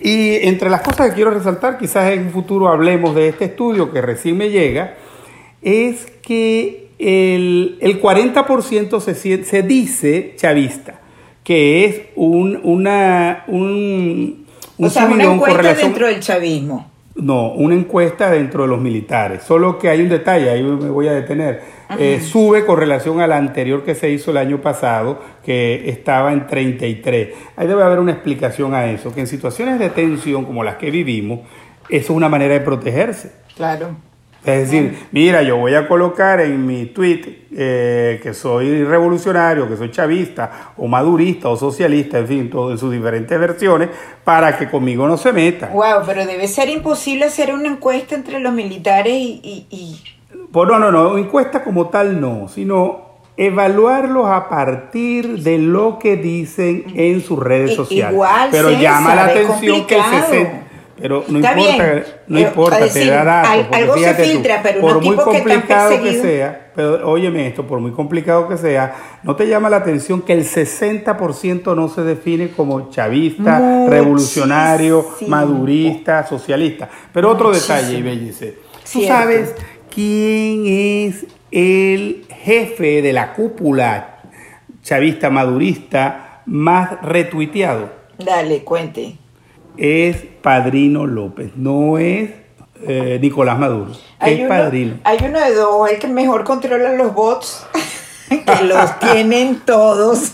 Y 0.00 0.36
entre 0.46 0.70
las 0.70 0.80
cosas 0.80 1.08
que 1.08 1.14
quiero 1.14 1.30
resaltar, 1.30 1.78
quizás 1.78 2.10
en 2.12 2.26
un 2.26 2.30
futuro 2.30 2.68
hablemos 2.68 3.14
de 3.14 3.28
este 3.28 3.46
estudio 3.46 3.92
que 3.92 4.00
recién 4.00 4.36
me 4.36 4.50
llega, 4.50 4.94
es 5.62 6.06
que 6.22 6.88
el, 6.98 7.78
el 7.80 8.00
40% 8.00 9.00
se, 9.00 9.44
se 9.44 9.62
dice 9.62 10.34
chavista, 10.36 11.00
que 11.44 11.84
es 11.84 12.00
un, 12.16 12.58
una, 12.62 13.44
un, 13.48 14.46
un 14.78 14.86
o 14.86 14.90
sea, 14.90 15.06
una 15.06 15.24
encuesta 15.24 15.74
dentro 15.74 16.06
del 16.06 16.20
chavismo. 16.20 16.90
No, 17.16 17.52
una 17.52 17.74
encuesta 17.74 18.30
dentro 18.30 18.62
de 18.62 18.68
los 18.68 18.80
militares. 18.80 19.42
Solo 19.42 19.78
que 19.78 19.88
hay 19.88 20.02
un 20.02 20.08
detalle, 20.10 20.50
ahí 20.50 20.62
me 20.62 20.90
voy 20.90 21.08
a 21.08 21.12
detener. 21.12 21.62
Eh, 21.98 22.20
sube 22.20 22.66
con 22.66 22.78
relación 22.78 23.20
a 23.20 23.26
la 23.26 23.38
anterior 23.38 23.84
que 23.84 23.94
se 23.94 24.10
hizo 24.10 24.32
el 24.32 24.36
año 24.36 24.60
pasado, 24.60 25.20
que 25.42 25.88
estaba 25.88 26.32
en 26.32 26.46
33. 26.46 27.28
Ahí 27.56 27.66
debe 27.66 27.82
haber 27.82 28.00
una 28.00 28.12
explicación 28.12 28.74
a 28.74 28.90
eso, 28.90 29.14
que 29.14 29.20
en 29.20 29.26
situaciones 29.26 29.78
de 29.78 29.88
tensión 29.88 30.44
como 30.44 30.62
las 30.62 30.76
que 30.76 30.90
vivimos, 30.90 31.40
eso 31.88 32.12
es 32.12 32.16
una 32.16 32.28
manera 32.28 32.52
de 32.52 32.60
protegerse. 32.60 33.32
Claro. 33.56 33.96
Es 34.46 34.70
decir, 34.70 35.08
mira, 35.10 35.42
yo 35.42 35.56
voy 35.56 35.74
a 35.74 35.88
colocar 35.88 36.40
en 36.40 36.64
mi 36.64 36.86
tweet 36.86 37.46
eh, 37.50 38.20
que 38.22 38.32
soy 38.32 38.84
revolucionario, 38.84 39.68
que 39.68 39.76
soy 39.76 39.90
chavista, 39.90 40.72
o 40.76 40.86
madurista, 40.86 41.48
o 41.48 41.56
socialista, 41.56 42.18
en 42.18 42.28
fin, 42.28 42.48
todo 42.48 42.70
en 42.70 42.78
sus 42.78 42.92
diferentes 42.92 43.36
versiones, 43.40 43.88
para 44.22 44.56
que 44.56 44.70
conmigo 44.70 45.08
no 45.08 45.16
se 45.16 45.32
meta. 45.32 45.70
Wow, 45.72 46.02
pero 46.06 46.24
debe 46.24 46.46
ser 46.46 46.68
imposible 46.68 47.24
hacer 47.24 47.52
una 47.52 47.68
encuesta 47.68 48.14
entre 48.14 48.38
los 48.38 48.52
militares 48.52 49.14
y... 49.14 49.66
y, 49.68 50.00
Pues 50.52 50.68
no, 50.68 50.78
no, 50.78 50.92
no, 50.92 51.18
encuesta 51.18 51.64
como 51.64 51.88
tal 51.88 52.20
no, 52.20 52.46
sino 52.46 53.04
evaluarlos 53.36 54.28
a 54.28 54.48
partir 54.48 55.42
de 55.42 55.58
lo 55.58 55.98
que 55.98 56.16
dicen 56.16 56.84
en 56.94 57.20
sus 57.20 57.40
redes 57.40 57.74
sociales. 57.74 58.12
Igual, 58.12 58.48
pero 58.52 58.70
llama 58.70 59.16
la 59.16 59.24
atención 59.24 59.86
que 59.86 59.96
el 59.96 60.02
60 60.04 60.65
pero 61.00 61.24
no 61.28 61.38
importa, 61.38 62.04
no 62.26 62.38
importa, 62.38 62.88
te 62.88 63.06
da 63.06 63.24
datos. 63.24 63.66
algo 63.72 63.98
se 63.98 64.14
filtra, 64.14 64.60
pero 64.62 64.80
por 64.80 65.02
muy 65.02 65.16
complicado 65.16 66.02
que, 66.02 66.12
sea, 66.14 66.72
pero 66.74 67.10
óyeme 67.10 67.46
esto, 67.48 67.66
por 67.66 67.80
muy 67.80 67.92
complicado 67.92 68.48
que 68.48 68.56
sea, 68.56 69.18
no 69.22 69.36
te 69.36 69.46
llama 69.46 69.68
la 69.68 69.76
atención 69.78 70.22
que 70.22 70.32
el 70.32 70.44
60% 70.44 71.76
no 71.76 71.88
se 71.88 72.02
define 72.02 72.50
como 72.50 72.90
chavista, 72.90 73.86
revolucionario, 73.88 75.06
madurista, 75.26 76.26
socialista. 76.26 76.88
Pero 77.12 77.30
otro 77.30 77.50
detalle, 77.50 77.98
Ibellice, 77.98 78.58
¿tú 78.90 79.02
sabes 79.02 79.54
quién 79.94 80.64
es 80.66 81.26
el 81.50 82.24
jefe 82.42 83.02
de 83.02 83.12
la 83.12 83.34
cúpula 83.34 84.20
chavista 84.82 85.28
madurista 85.28 86.42
más 86.46 87.02
retuiteado? 87.02 87.90
Dale, 88.18 88.64
cuente 88.64 89.18
es 89.76 90.16
Padrino 90.42 91.06
López, 91.06 91.52
no 91.56 91.98
es 91.98 92.30
eh, 92.82 93.18
Nicolás 93.20 93.58
Maduro. 93.58 93.92
Hay 94.18 94.42
es 94.42 94.48
Padrino. 94.48 94.98
Hay 95.04 95.18
uno 95.24 95.40
de 95.40 95.54
dos, 95.54 95.90
el 95.90 95.98
que 95.98 96.08
mejor 96.08 96.44
controla 96.44 96.92
los 96.92 97.14
bots, 97.14 97.66
que 98.28 98.64
los 98.64 98.98
tienen 98.98 99.60
todos. 99.64 100.32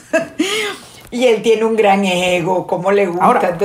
Y 1.13 1.27
él 1.27 1.43
tiene 1.43 1.67
un 1.67 1.77
gran 1.77 2.07
ego, 2.07 2.67
como 2.67 2.91
le 2.91 3.07
gusta. 3.07 3.25
Ahora, 3.25 3.59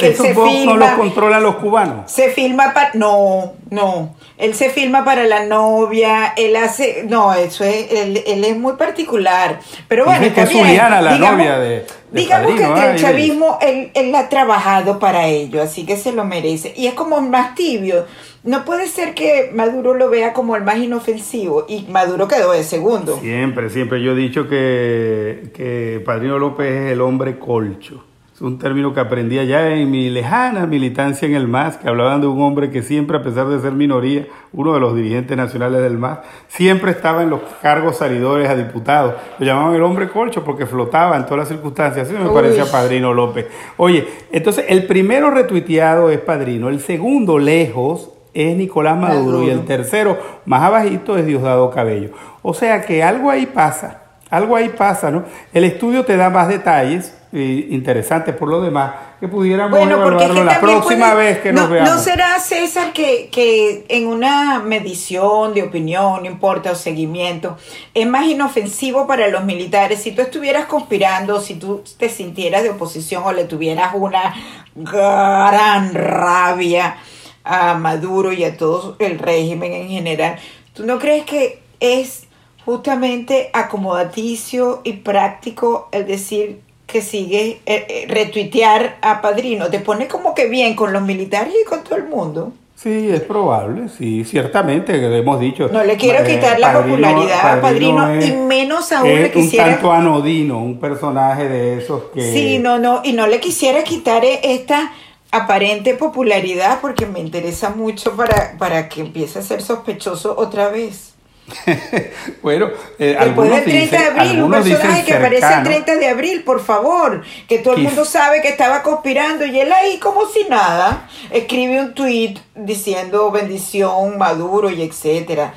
esos 0.00 0.32
bots 0.32 0.64
no 0.64 0.76
los 0.76 0.90
controlan 0.90 1.42
los 1.42 1.56
cubanos. 1.56 2.10
Se 2.10 2.30
filma 2.30 2.72
para... 2.72 2.92
No, 2.94 3.54
no. 3.68 4.14
Él 4.38 4.54
se 4.54 4.70
filma 4.70 5.04
para 5.04 5.24
la 5.24 5.44
novia, 5.44 6.32
él 6.36 6.54
hace... 6.54 7.04
No, 7.08 7.34
eso 7.34 7.64
es... 7.64 7.90
Él, 7.90 8.44
es 8.44 8.56
muy 8.56 8.74
particular. 8.74 9.58
Pero 9.88 10.04
bueno, 10.04 10.32
que 10.32 10.40
es 10.40 10.52
Juliana, 10.52 11.02
la 11.02 11.18
novia 11.18 11.58
de 11.58 11.84
digamos 12.12 12.54
que 12.54 12.62
el 12.62 12.96
chavismo 12.96 13.58
él, 13.60 13.90
él, 13.94 14.14
ha 14.14 14.28
trabajado 14.28 15.00
para 15.00 15.26
ello, 15.26 15.60
así 15.60 15.84
que 15.84 15.96
se 15.96 16.12
lo 16.12 16.24
merece. 16.24 16.72
Y 16.76 16.86
es 16.86 16.94
como 16.94 17.20
más 17.20 17.56
tibio. 17.56 18.06
No 18.44 18.66
puede 18.66 18.88
ser 18.88 19.14
que 19.14 19.52
Maduro 19.54 19.94
lo 19.94 20.10
vea 20.10 20.34
como 20.34 20.54
el 20.54 20.64
más 20.64 20.76
inofensivo 20.76 21.64
y 21.66 21.86
Maduro 21.90 22.28
quedó 22.28 22.52
de 22.52 22.62
segundo. 22.62 23.16
Siempre, 23.16 23.70
siempre. 23.70 24.02
Yo 24.02 24.12
he 24.12 24.14
dicho 24.14 24.46
que, 24.46 25.50
que 25.54 26.02
Padrino 26.04 26.38
López 26.38 26.70
es 26.70 26.92
el 26.92 27.00
hombre 27.00 27.38
colcho. 27.38 28.04
Es 28.34 28.42
un 28.42 28.58
término 28.58 28.92
que 28.92 29.00
aprendí 29.00 29.38
allá 29.38 29.74
en 29.74 29.90
mi 29.90 30.10
lejana 30.10 30.66
militancia 30.66 31.26
en 31.26 31.36
el 31.36 31.48
MAS, 31.48 31.78
que 31.78 31.88
hablaban 31.88 32.20
de 32.20 32.26
un 32.26 32.42
hombre 32.42 32.68
que 32.68 32.82
siempre, 32.82 33.16
a 33.16 33.22
pesar 33.22 33.46
de 33.46 33.60
ser 33.60 33.72
minoría, 33.72 34.26
uno 34.52 34.74
de 34.74 34.80
los 34.80 34.94
dirigentes 34.94 35.36
nacionales 35.36 35.80
del 35.80 35.96
MAS, 35.96 36.18
siempre 36.48 36.90
estaba 36.90 37.22
en 37.22 37.30
los 37.30 37.40
cargos 37.62 37.98
salidores 37.98 38.50
a 38.50 38.56
diputados. 38.56 39.14
Lo 39.38 39.46
llamaban 39.46 39.74
el 39.76 39.82
hombre 39.82 40.10
colcho 40.10 40.44
porque 40.44 40.66
flotaba 40.66 41.16
en 41.16 41.24
todas 41.24 41.38
las 41.38 41.48
circunstancias. 41.48 42.08
Así 42.08 42.18
me 42.18 42.28
parece 42.28 42.60
a 42.60 42.66
Padrino 42.66 43.14
López. 43.14 43.46
Oye, 43.78 44.04
entonces 44.32 44.66
el 44.68 44.84
primero 44.86 45.30
retuiteado 45.30 46.10
es 46.10 46.18
Padrino, 46.18 46.68
el 46.68 46.80
segundo 46.80 47.38
lejos 47.38 48.13
es 48.34 48.56
Nicolás 48.56 48.98
Maduro, 48.98 49.42
y 49.42 49.50
el 49.50 49.64
tercero 49.64 50.18
más 50.44 50.62
abajito 50.62 51.16
es 51.16 51.24
Diosdado 51.24 51.70
Cabello. 51.70 52.10
O 52.42 52.52
sea 52.52 52.84
que 52.84 53.02
algo 53.02 53.30
ahí 53.30 53.46
pasa, 53.46 54.02
algo 54.28 54.56
ahí 54.56 54.70
pasa, 54.70 55.10
¿no? 55.10 55.24
El 55.52 55.64
estudio 55.64 56.04
te 56.04 56.16
da 56.16 56.30
más 56.30 56.48
detalles 56.48 57.14
interesante 57.40 58.32
por 58.32 58.48
lo 58.48 58.60
demás, 58.60 58.92
que 59.18 59.26
pudiéramos 59.26 59.78
evaluarlo 59.80 60.44
la 60.44 60.60
próxima 60.60 61.14
vez 61.14 61.38
que 61.38 61.52
nos 61.52 61.68
veamos. 61.68 61.90
¿No 61.90 61.98
será, 61.98 62.38
César, 62.38 62.92
que, 62.92 63.28
que 63.28 63.84
en 63.88 64.06
una 64.06 64.60
medición 64.60 65.52
de 65.52 65.64
opinión, 65.64 66.22
no 66.22 66.26
importa, 66.26 66.70
o 66.70 66.74
seguimiento, 66.76 67.56
es 67.92 68.06
más 68.06 68.26
inofensivo 68.26 69.06
para 69.08 69.26
los 69.28 69.44
militares 69.44 70.00
si 70.02 70.12
tú 70.12 70.22
estuvieras 70.22 70.66
conspirando, 70.66 71.40
si 71.40 71.54
tú 71.54 71.82
te 71.98 72.08
sintieras 72.08 72.62
de 72.62 72.70
oposición 72.70 73.24
o 73.24 73.32
le 73.32 73.44
tuvieras 73.44 73.94
una 73.94 74.34
gran 74.76 75.92
rabia 75.92 76.96
a 77.44 77.74
Maduro 77.74 78.32
y 78.32 78.44
a 78.44 78.56
todo 78.56 78.96
el 78.98 79.18
régimen 79.18 79.72
en 79.72 79.88
general? 79.88 80.38
¿Tú 80.72 80.84
no 80.84 80.98
crees 80.98 81.24
que 81.24 81.60
es 81.80 82.26
justamente 82.64 83.50
acomodaticio 83.52 84.80
y 84.84 84.94
práctico 84.94 85.88
el 85.92 86.06
decir 86.06 86.60
que 86.86 87.00
sigue 87.00 87.60
eh, 87.66 87.86
eh, 87.88 88.06
retuitear 88.08 88.98
a 89.00 89.20
Padrino, 89.20 89.68
te 89.68 89.80
pone 89.80 90.06
como 90.06 90.34
que 90.34 90.48
bien 90.48 90.74
con 90.76 90.92
los 90.92 91.02
militares 91.02 91.54
y 91.60 91.64
con 91.68 91.82
todo 91.82 91.96
el 91.96 92.04
mundo. 92.04 92.52
Sí, 92.76 93.08
es 93.10 93.20
probable, 93.20 93.88
sí, 93.88 94.24
ciertamente, 94.24 94.94
hemos 95.16 95.40
dicho. 95.40 95.68
No 95.72 95.82
le 95.84 95.96
quiero 95.96 96.22
eh, 96.22 96.34
quitar 96.34 96.58
la 96.58 96.82
popularidad 96.82 97.58
a 97.58 97.60
Padrino, 97.60 98.20
y 98.20 98.32
menos 98.32 98.92
aún 98.92 99.08
le 99.08 99.30
quisiera... 99.30 99.64
un 99.66 99.72
tanto 99.72 99.92
anodino, 99.92 100.58
un 100.58 100.78
personaje 100.78 101.48
de 101.48 101.78
esos 101.78 102.04
que... 102.12 102.20
Sí, 102.20 102.58
no, 102.58 102.78
no, 102.78 103.00
y 103.02 103.12
no 103.12 103.26
le 103.26 103.40
quisiera 103.40 103.82
quitar 103.84 104.22
esta 104.24 104.92
aparente 105.34 105.94
popularidad 105.94 106.80
porque 106.80 107.06
me 107.06 107.18
interesa 107.18 107.70
mucho 107.70 108.14
para, 108.14 108.56
para 108.56 108.88
que 108.88 109.00
empiece 109.00 109.40
a 109.40 109.42
ser 109.42 109.62
sospechoso 109.62 110.34
otra 110.38 110.68
vez. 110.68 111.14
bueno, 112.42 112.70
eh, 112.98 113.16
Después 113.20 113.50
del 113.50 113.64
30 113.64 113.98
de 113.98 114.06
abril, 114.06 114.42
un 114.42 114.50
personaje 114.50 115.04
que 115.04 115.14
aparece 115.14 115.54
el 115.54 115.62
30 115.64 115.96
de 115.96 116.08
abril, 116.08 116.42
por 116.44 116.60
favor, 116.60 117.22
que 117.48 117.58
todo 117.58 117.74
el 117.74 117.82
mundo 117.82 118.04
sabe 118.04 118.40
que 118.40 118.48
estaba 118.48 118.82
conspirando 118.82 119.44
y 119.44 119.58
él 119.58 119.70
ahí 119.72 119.98
como 119.98 120.26
si 120.26 120.44
nada, 120.48 121.08
escribe 121.30 121.80
un 121.80 121.94
tweet 121.94 122.36
diciendo 122.54 123.30
bendición, 123.30 124.16
Maduro 124.16 124.70
y 124.70 124.82
etcétera. 124.82 125.52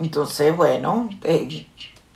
Entonces, 0.00 0.56
bueno. 0.56 1.10
Eh, 1.24 1.66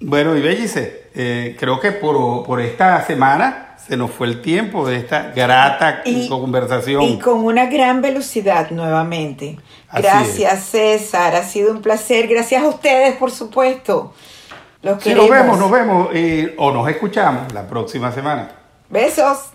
bueno, 0.01 0.37
y 0.37 0.41
Bellice, 0.41 1.11
eh, 1.15 1.57
creo 1.59 1.81
que 1.81 1.93
por, 1.93 2.45
por 2.45 2.61
esta 2.61 3.05
semana 3.05 3.72
se 3.87 3.97
nos 3.97 4.11
fue 4.11 4.27
el 4.27 4.43
tiempo 4.43 4.87
de 4.87 4.97
esta 4.97 5.33
grata 5.35 6.03
conversación. 6.29 7.03
Y 7.03 7.19
con 7.19 7.45
una 7.45 7.67
gran 7.67 8.01
velocidad 8.01 8.71
nuevamente. 8.71 9.59
Gracias, 9.93 10.65
César. 10.65 11.35
Ha 11.35 11.45
sido 11.45 11.73
un 11.73 11.83
placer. 11.83 12.29
Gracias 12.29 12.63
a 12.63 12.69
ustedes, 12.69 13.17
por 13.17 13.31
supuesto. 13.31 14.15
Los 14.83 15.03
sí, 15.03 15.15
nos 15.15 15.29
vemos, 15.29 15.59
nos 15.59 15.71
vemos 15.71 16.09
o 16.57 16.73
nos 16.73 16.89
escuchamos 16.89 17.53
la 17.53 17.67
próxima 17.67 18.11
semana. 18.13 18.51
Besos. 18.89 19.51